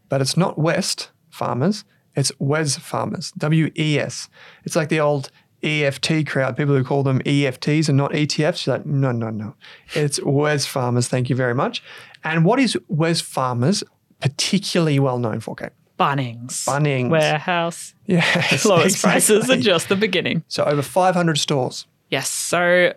[0.08, 1.84] but it's not West Farmers,
[2.16, 4.28] it's Wesfarmers, W E S.
[4.64, 5.30] It's like the old
[5.62, 8.66] EFT crowd, people who call them EFTs and not ETFs.
[8.66, 9.54] You're like, no, no, no.
[9.94, 11.82] It's Wesfarmers, thank you very much.
[12.22, 13.82] And what is Wesfarmers
[14.20, 15.70] particularly well known for, Kate?
[15.98, 16.66] Bunnings.
[16.66, 17.08] Bunnings.
[17.10, 17.94] Warehouse.
[18.06, 18.64] Yes.
[18.64, 20.44] Lowest prices are just the beginning.
[20.48, 21.86] So over 500 stores.
[22.10, 22.92] Yes, so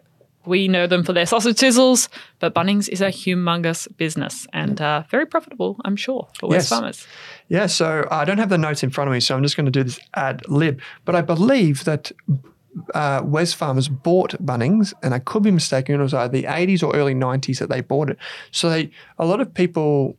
[0.48, 2.08] we know them for their sausage sizzles,
[2.40, 6.70] but Bunnings is a humongous business and uh, very profitable, I'm sure, for West Yes.
[6.70, 7.08] Farmers.
[7.50, 9.66] Yeah, so I don't have the notes in front of me, so I'm just going
[9.66, 10.80] to do this ad lib.
[11.06, 12.12] But I believe that
[12.94, 15.96] uh, Wesfarmers bought Bunnings, and I could be mistaken.
[15.96, 18.18] It was either the 80s or early 90s that they bought it.
[18.52, 20.18] So they, a lot of people,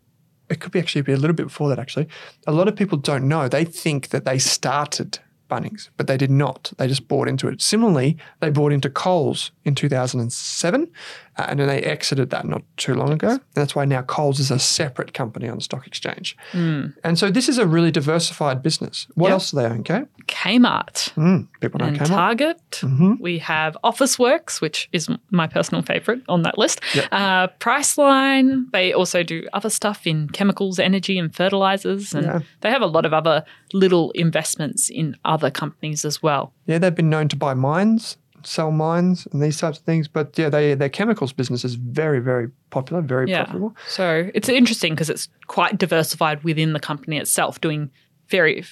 [0.49, 1.79] it could be actually be a little bit before that.
[1.79, 2.09] Actually,
[2.47, 3.49] a lot of people don't know.
[3.49, 5.18] They think that they started
[5.49, 6.72] Bunnings, but they did not.
[6.76, 7.62] They just bought into it.
[7.62, 10.91] Similarly, they bought into Coles in 2007,
[11.39, 13.29] uh, and then they exited that not too long ago.
[13.31, 16.37] And that's why now Coles is a separate company on the stock exchange.
[16.53, 19.07] And so this is a really diversified business.
[19.14, 19.35] What Yeah.
[19.35, 20.07] else do they own, Kate?
[20.27, 22.07] Kmart Mm, people know and Kmart.
[22.07, 22.81] Target.
[23.21, 26.81] We have Officeworks, which is my personal favorite on that list.
[26.95, 27.05] Yep.
[27.12, 28.71] Uh, Priceline.
[28.73, 32.12] They also do other stuff in chemicals, energy, and fertilizers.
[32.14, 32.41] And Yeah.
[32.62, 36.53] they have a lot of other little investments in other companies as well.
[36.66, 40.09] Yeah, they've been known to buy mines, sell mines, and these types of things.
[40.09, 43.45] But yeah, they, their chemicals business is very, very popular, very Yeah.
[43.45, 43.76] profitable.
[43.89, 47.91] So it's interesting because it's quite diversified within the company itself, doing
[48.28, 48.64] very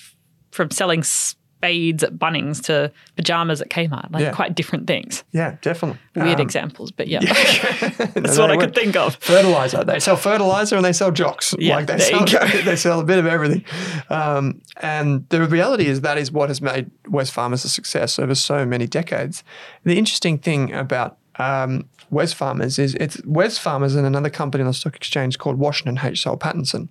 [0.53, 1.03] from selling
[1.59, 4.33] spades at Bunnings to pajamas at Kmart, like Yeah.
[4.33, 5.25] quite different things.
[5.33, 5.99] Yeah, definitely.
[6.15, 9.17] Weird Um, examples, but yeah, That's that's what I could think of.
[9.17, 9.83] Fertilizer.
[9.85, 11.55] They sell fertilizer and they sell jocks.
[11.59, 12.63] Yeah, like they there you sell, go.
[12.65, 13.65] they sell a bit of everything.
[14.11, 18.35] Um, and the reality is that is what has made West Farmers a success over
[18.35, 19.43] so many decades.
[19.85, 24.69] The interesting thing about um, West Farmers is it's West Farmers and another company on
[24.69, 26.23] the stock exchange called Washington H.
[26.23, 26.89] Soul Pattinson.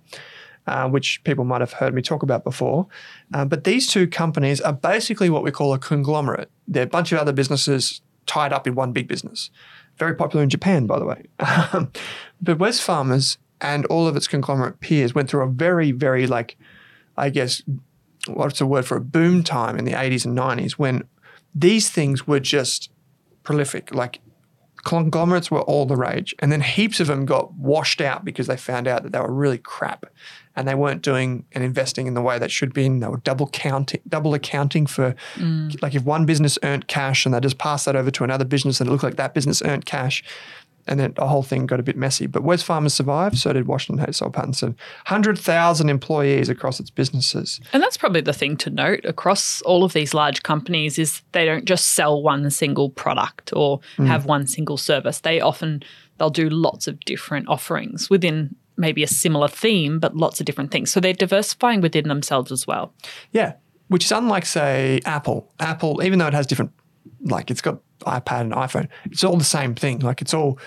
[0.66, 2.88] Uh, which people might have heard me talk about before.
[3.32, 6.50] Uh, but these two companies are basically what we call a conglomerate.
[6.66, 9.50] They're a bunch of other businesses tied up in one big business.
[9.96, 11.22] Very popular in Japan, by the way.
[12.42, 16.56] But Wesfarmers and all of its conglomerate peers went through a very, very like,
[17.16, 17.62] I guess,
[18.26, 21.04] what's the word for a boom time in the 80s and 90s when
[21.54, 22.90] these things were just
[23.42, 23.94] prolific.
[23.94, 24.20] Like
[24.84, 26.34] conglomerates were all the rage.
[26.38, 29.32] And then heaps of them got washed out because they found out that they were
[29.32, 30.06] really crap
[30.56, 32.86] and they weren't doing and investing in the way that should be.
[32.86, 35.80] And they were double counting, double accounting for mm.
[35.82, 38.80] like if one business earned cash and they just passed that over to another business
[38.80, 40.24] and it looked like that business earned cash.
[40.88, 42.28] And then the whole thing got a bit messy.
[42.28, 44.14] But Wesfarmers survived, so did Washington H.
[44.14, 44.76] Soul Pattinson.
[45.08, 47.60] 100,000 employees across its businesses.
[47.72, 51.44] And that's probably the thing to note across all of these large companies is they
[51.44, 54.06] don't just sell one single product or mm.
[54.06, 55.20] have one single service.
[55.20, 55.82] They often
[56.18, 60.70] they'll do lots of different offerings within maybe a similar theme, but lots of different
[60.70, 60.90] things.
[60.90, 62.92] So they're diversifying within themselves as well.
[63.32, 63.54] Yeah,
[63.88, 65.52] which is unlike, say, Apple.
[65.60, 66.72] Apple, even though it has different,
[67.22, 70.00] like it's got iPad and iPhone, it's all the same thing.
[70.00, 70.58] Like it's all,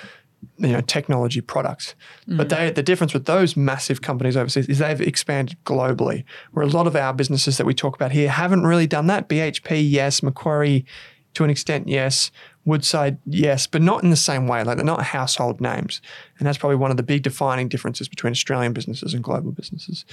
[0.57, 1.95] you know, technology products.
[2.28, 2.57] But mm.
[2.57, 6.88] they, the difference with those massive companies overseas is they've expanded globally, where a lot
[6.88, 9.28] of our businesses that we talk about here haven't really done that.
[9.30, 10.24] BHP, yes.
[10.24, 10.86] Macquarie,
[11.34, 12.32] to an extent, yes.
[12.70, 14.63] Woodside, yes, but not in the same way.
[14.63, 16.01] Like they're not household names,
[16.38, 20.05] and that's probably one of the big defining differences between Australian businesses and global businesses.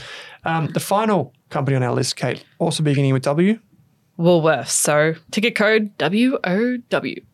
[0.45, 3.61] Um, the final company on our list, Kate, also beginning with W.
[4.19, 4.69] Woolworths.
[4.71, 6.79] So ticket code WOW.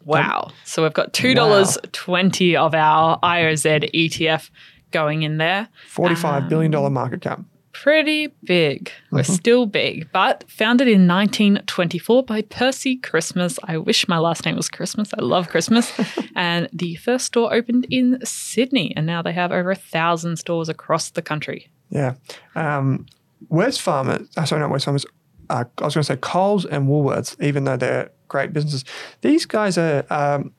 [0.05, 0.51] Wow.
[0.65, 4.51] So we've got $2.20 of our IOZ ETF
[4.91, 5.69] going in there.
[5.89, 7.41] Forty-five billion dollar market cap.
[7.73, 8.93] Pretty big.
[9.11, 13.59] We're still big, but founded in 1924 by Percy Christmas.
[13.65, 15.11] I wish my last name was Christmas.
[15.19, 15.91] I love Christmas.
[16.37, 20.69] and the first store opened in Sydney, and now they have over a thousand stores
[20.69, 21.71] across the country.
[21.89, 22.15] Yeah.
[22.55, 23.07] Um,
[23.49, 25.07] West Farmers, uh, sorry, not West Farmers,
[25.51, 28.85] uh, I was going to say Coles and Woolworths, even though they're great businesses,
[29.21, 30.05] these guys are.
[30.11, 30.53] Um,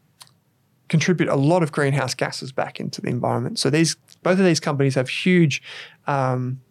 [0.89, 3.57] contribute a lot of greenhouse gases back into the environment.
[3.57, 5.59] So these both of these companies have huge,
[6.05, 6.61] um,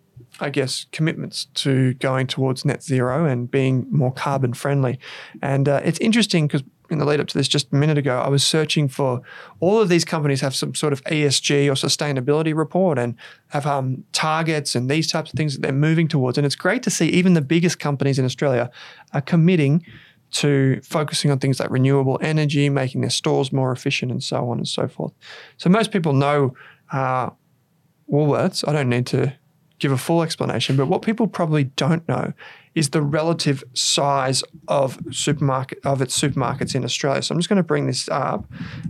[0.43, 4.99] I guess, commitments to going towards net zero and being more carbon friendly.
[5.40, 8.18] And uh, it's interesting because in the lead up to this, just a minute ago,
[8.18, 9.22] I was searching for
[9.61, 13.14] all of these companies have some sort of ESG or sustainability report and
[13.49, 16.36] have um, targets and these types of things that they're moving towards.
[16.36, 18.70] And it's great to see even the biggest companies in Australia
[19.12, 19.86] are committing
[20.32, 24.59] to focusing on things like renewable energy, making their stores more efficient, and so on
[24.59, 25.12] and so forth.
[25.57, 26.55] So most people know
[26.90, 27.30] uh,
[28.11, 28.66] Woolworths.
[28.66, 29.34] I don't need to
[29.83, 32.33] give a full explanation, but what people probably don't know
[32.76, 37.20] is the relative size of supermarket of its supermarkets in Australia.
[37.20, 38.47] So I'm just going to bring this up.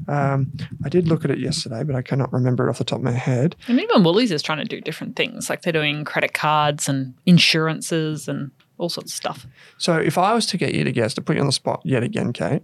[0.06, 0.52] Um,
[0.84, 3.04] I did look at it yesterday, but I cannot remember it off the top of
[3.04, 3.56] my head.
[3.68, 7.14] And even Woolies is trying to do different things, like they're doing credit cards and
[7.24, 9.46] insurances and all sorts of stuff.
[9.78, 11.80] So if I was to get you to guess, to put you on the spot
[11.84, 12.62] yet again, Kate,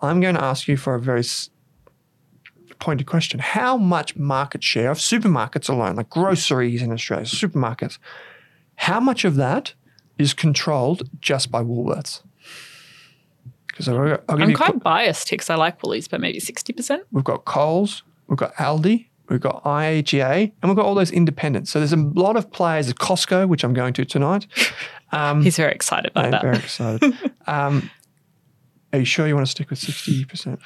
[0.00, 1.24] I'm going to ask you for a very
[2.78, 3.40] pointed question.
[3.40, 7.98] How much market share of supermarkets alone, like groceries in Australia, supermarkets,
[8.76, 9.74] how much of that
[10.18, 12.22] is controlled just by Woolworths?
[13.68, 17.00] Because I'm you, quite biased here because I like Woolies, but maybe 60%.
[17.12, 21.70] we've got Coles, we've got Aldi, we've got IGA, and we've got all those independents.
[21.70, 24.46] So there's a lot of players, at Costco, which I'm going to tonight.
[25.12, 26.42] Um, He's very excited I'm that.
[26.42, 27.14] very excited.
[27.46, 27.90] um,
[28.92, 30.58] are you sure you want to stick with 60%?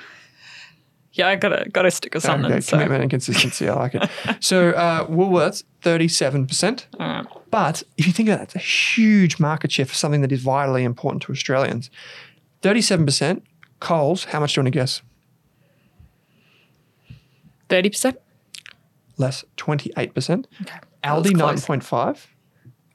[1.20, 2.50] Yeah, I gotta gotta stick with something.
[2.50, 2.78] Okay, so.
[2.78, 3.68] commitment and consistency.
[3.68, 4.08] I like it.
[4.40, 6.86] So uh, Woolworths, 37%.
[6.98, 7.26] All right.
[7.50, 10.40] But if you think about it, it's a huge market share for something that is
[10.40, 11.90] vitally important to Australians.
[12.62, 13.42] 37%.
[13.80, 15.02] Coles, how much do you want to guess?
[17.68, 18.16] 30%?
[19.18, 20.46] Less, 28%.
[20.62, 20.78] Okay.
[21.04, 22.26] Aldi, 9.5.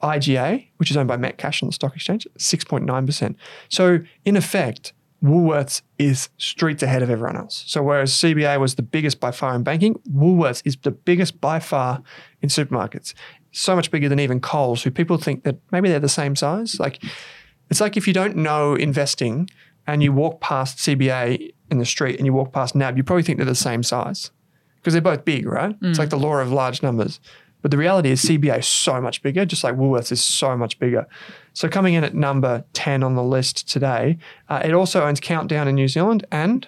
[0.01, 3.35] IGA, which is owned by Metcash on the stock exchange, 6.9%.
[3.69, 4.93] So in effect,
[5.25, 7.63] Woolworths is streets ahead of everyone else.
[7.67, 11.59] So whereas CBA was the biggest by far in banking, Woolworths is the biggest by
[11.59, 12.03] far
[12.41, 13.13] in supermarkets.
[13.51, 16.79] So much bigger than even Coles, who people think that maybe they're the same size.
[16.79, 17.01] Like
[17.69, 19.49] it's like if you don't know investing
[19.87, 23.23] and you walk past CBA in the street and you walk past NAB, you probably
[23.23, 24.31] think they're the same size
[24.77, 25.79] because they're both big, right?
[25.79, 25.89] Mm.
[25.89, 27.19] It's like the law of large numbers.
[27.61, 30.77] But the reality is CBA is so much bigger, just like Woolworths is so much
[30.77, 31.07] bigger.
[31.55, 34.17] So coming in at number 10 on the list today,
[34.49, 36.67] uh, it also owns Countdown in New Zealand and,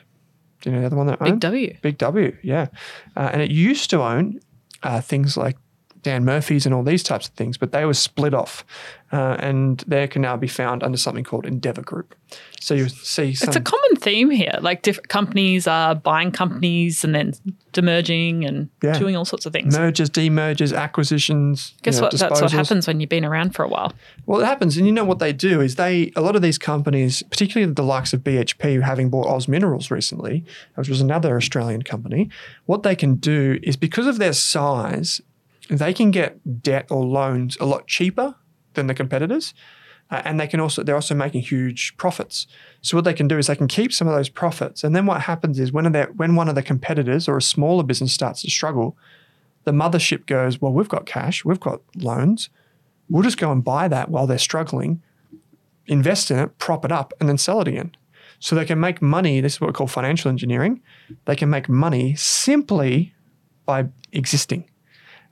[0.61, 1.39] do you know the other one that Big?
[1.39, 1.77] W.
[1.81, 2.67] Big W, yeah.
[3.15, 4.39] Uh, and it used to own
[4.83, 5.57] uh, things like
[6.03, 8.65] Dan Murphy's and all these types of things, but they were split off,
[9.11, 12.13] uh, and they can now be found under something called Endeavour Group.
[12.59, 14.55] So you see, some, It's a common theme here.
[14.59, 17.33] Like different companies are buying companies and then
[17.71, 18.97] demerging and Yeah.
[18.99, 19.77] doing all sorts of things.
[19.77, 21.73] mergers, demergers, acquisitions.
[21.77, 22.11] you Guess know, what?
[22.17, 23.93] That's what happens when you've been around for a while.
[24.25, 26.57] Well, it happens, and you know what they do is they a lot of these
[26.57, 30.43] companies, particularly the likes of BHP, having bought Oz Minerals recently,
[30.75, 32.29] which was another Australian company.
[32.65, 35.21] What they can do is because of their size,
[35.69, 38.35] they can get debt or loans a lot cheaper
[38.77, 39.53] than the competitors.
[40.09, 42.47] Uh, and they can also they're also making huge profits.
[42.81, 45.05] So what they can do is they can keep some of those profits, and then
[45.05, 48.41] what happens is when their when one of the competitors or a smaller business starts
[48.43, 48.95] to struggle,
[49.65, 52.49] the mothership goes, well, we've got cash, we've got loans,
[53.09, 55.01] we'll just go and buy that while they're struggling,
[55.87, 57.91] invest in it, prop it up, and then sell it again.
[58.39, 59.41] So they can make money.
[59.41, 60.81] This is what we call financial engineering.
[61.25, 63.13] They can make money simply
[63.65, 64.69] by existing,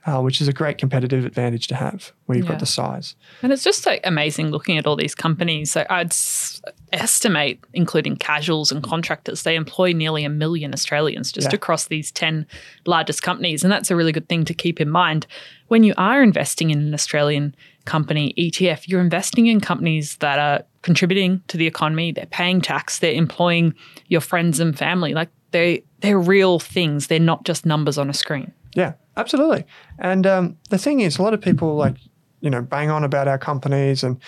[0.06, 2.52] uh, which is a great competitive advantage to have where you've Yeah.
[2.52, 3.16] got the size.
[3.42, 5.72] And it's just like amazing looking at all these companies.
[5.72, 11.50] So I'd s- estimate, including casuals and contractors, they employ nearly a million Australians just
[11.50, 11.56] Yeah.
[11.56, 12.46] across these 10
[12.86, 13.62] largest companies.
[13.64, 15.26] And that's a really good thing to keep in mind.
[15.68, 17.54] When you are investing in an Australian
[17.84, 22.98] company ETF, you're investing in companies that are contributing to the economy, they're paying tax,
[23.00, 23.74] they're employing
[24.08, 25.14] your friends and family.
[25.14, 28.52] Like they, they're real things, they're not just numbers on a screen.
[28.74, 29.64] Yeah, absolutely.
[29.98, 31.96] And um, the thing is, a lot of people like,
[32.40, 34.20] you know, bang on about our companies and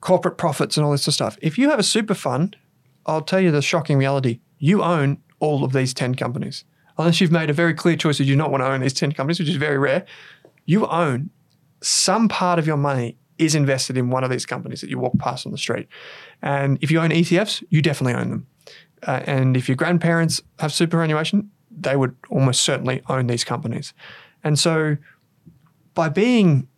[0.00, 1.38] corporate profits and all this sort of stuff.
[1.40, 2.56] If you have a super fund,
[3.06, 6.64] I'll tell you the shocking reality you own all of these 10 companies.
[6.98, 8.94] Unless you've made a very clear choice that you do not want to own these
[8.94, 10.06] 10 companies, which is very rare,
[10.64, 11.30] you own
[11.82, 15.18] some part of your money is invested in one of these companies that you walk
[15.18, 15.88] past on the street.
[16.42, 18.46] And if you own ETFs, you definitely own them.
[19.06, 23.92] Uh, and if your grandparents have superannuation, they would almost certainly own these companies.
[24.42, 24.96] And so
[25.94, 26.68] by being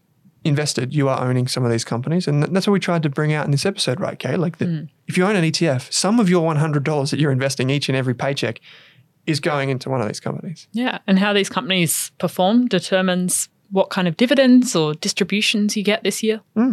[0.44, 2.26] invested, you are owning some of these companies.
[2.26, 4.38] And that's what we tried to bring out in this episode, right, Kate?
[4.38, 4.84] Like, that hmm.
[5.06, 8.14] if you own an ETF, some of your $100 that you're investing each and every
[8.14, 8.60] paycheck
[9.26, 10.68] is going into one of these companies.
[10.72, 10.98] Yeah.
[11.06, 16.22] And how these companies perform determines what kind of dividends or distributions you get this
[16.22, 16.40] year.
[16.54, 16.72] Hmm.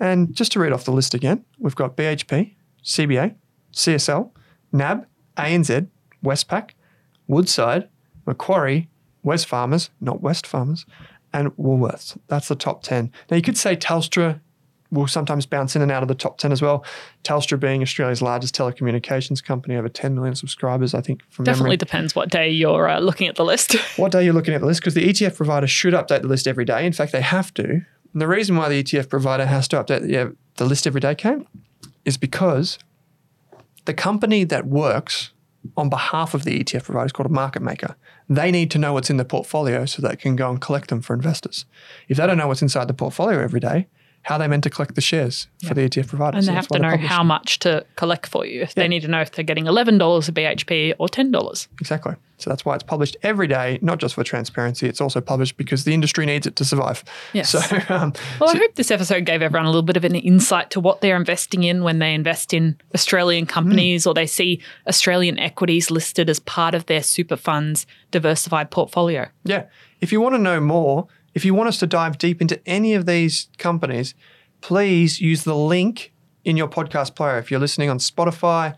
[0.00, 3.34] And just to read off the list again, we've got BHP, CBA,
[3.74, 4.30] CSL,
[4.72, 5.06] NAB,
[5.36, 5.88] ANZ,
[6.24, 6.70] Westpac,
[7.32, 7.88] Woodside,
[8.26, 8.88] Macquarie,
[9.22, 10.84] West Farmers, not West Farmers,
[11.32, 12.18] and Woolworths.
[12.28, 13.10] That's the top 10.
[13.30, 14.40] Now, you could say Telstra
[14.90, 16.84] will sometimes bounce in and out of the top 10 as well.
[17.24, 21.76] Telstra being Australia's largest telecommunications company, over 10 million subscribers, I think, from Definitely memory.
[21.78, 23.76] depends what day you're uh, looking at the list.
[23.96, 24.80] What day you're looking at the list?
[24.80, 26.84] Because the ETF provider should update the list every day.
[26.84, 27.64] In fact, they have to.
[27.64, 31.14] And the reason why the ETF provider has to update the, the list every day,
[31.14, 31.46] Kate,
[32.04, 32.78] is because
[33.86, 35.32] the company that works
[35.76, 37.96] on behalf of the ETF provider is called a market maker.
[38.28, 41.02] They need to know what's in the portfolio so they can go and collect them
[41.02, 41.66] for investors.
[42.08, 43.88] If they don't know what's inside the portfolio every day,
[44.22, 46.36] how they meant to collect the shares for the ETF provider?
[46.36, 48.62] and So they have to know how much to collect for you.
[48.62, 48.84] If Yeah.
[48.84, 51.68] They need to know if they're getting $11 a BHP or $10.
[51.80, 52.14] Exactly.
[52.38, 54.88] So that's why it's published every day, not just for transparency.
[54.88, 57.04] It's also published because the industry needs it to survive.
[57.32, 57.50] Yes.
[57.50, 60.70] So, um, Well, I hope this episode gave everyone a little bit of an insight
[60.70, 65.38] to what they're investing in when they invest in Australian companies or they see Australian
[65.38, 69.28] equities listed as part of their super funds diversified portfolio.
[69.44, 69.64] Yeah.
[70.00, 72.94] If you want to know more, if you want us to dive deep into any
[72.94, 74.14] of these companies,
[74.60, 76.12] please use the link
[76.44, 77.38] in your podcast player.
[77.38, 78.74] If you're listening on Spotify,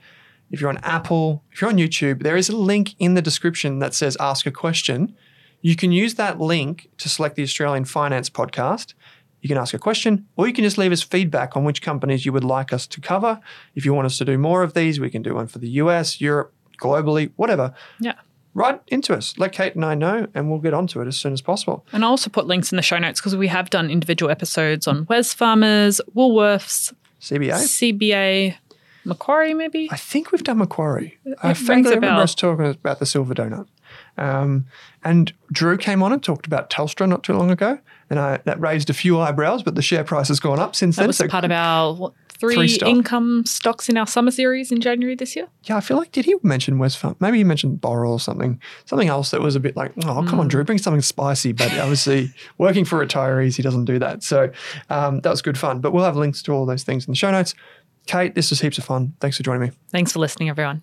[0.50, 3.78] if you're on Apple, if you're on YouTube, there is a link in the description
[3.80, 5.16] that says ask a question.
[5.62, 8.94] You can use that link to select the Australian Finance Podcast.
[9.40, 12.24] You can ask a question, or you can just leave us feedback on which companies
[12.24, 13.40] you would like us to cover.
[13.74, 15.68] If you want us to do more of these, we can do one for the
[15.70, 17.74] US, Europe, globally, whatever.
[18.00, 18.14] Yeah.
[18.54, 19.36] Write into us.
[19.36, 21.84] Let Kate and I know, and we'll get onto it as soon as possible.
[21.92, 24.86] And I'll also put links in the show notes because we have done individual episodes
[24.86, 27.50] on Wesfarmers, Woolworths, CBA.
[27.52, 28.54] CBA,
[29.04, 29.88] Macquarie, maybe.
[29.90, 31.18] I think we've done Macquarie.
[31.42, 33.66] I rings vaguely a remember us talking about the silver donut.
[34.16, 34.66] Um,
[35.02, 37.78] and Drew came on and talked about Telstra not too long ago,
[38.08, 39.62] and I, that raised a few eyebrows.
[39.64, 41.06] But the share price has gone up since That then.
[41.08, 42.12] was so- part of our
[42.44, 42.88] three, Three stock.
[42.88, 45.48] income stocks in our summer series in January this year.
[45.64, 47.16] yeah, I feel like did he mention West Farm?
[47.20, 50.40] Maybe he mentioned Boral or something, something else that was a bit like, oh, come
[50.40, 51.52] on, Drew, bring something spicy.
[51.52, 54.22] But obviously, working for retirees, he doesn't do that.
[54.22, 54.50] So
[54.90, 55.80] um, that was good fun.
[55.80, 57.54] But we'll have links to all those things in the show notes.
[58.06, 59.14] Kate, this was heaps of fun.
[59.20, 59.70] Thanks for joining me.
[59.90, 60.82] Thanks for listening, everyone.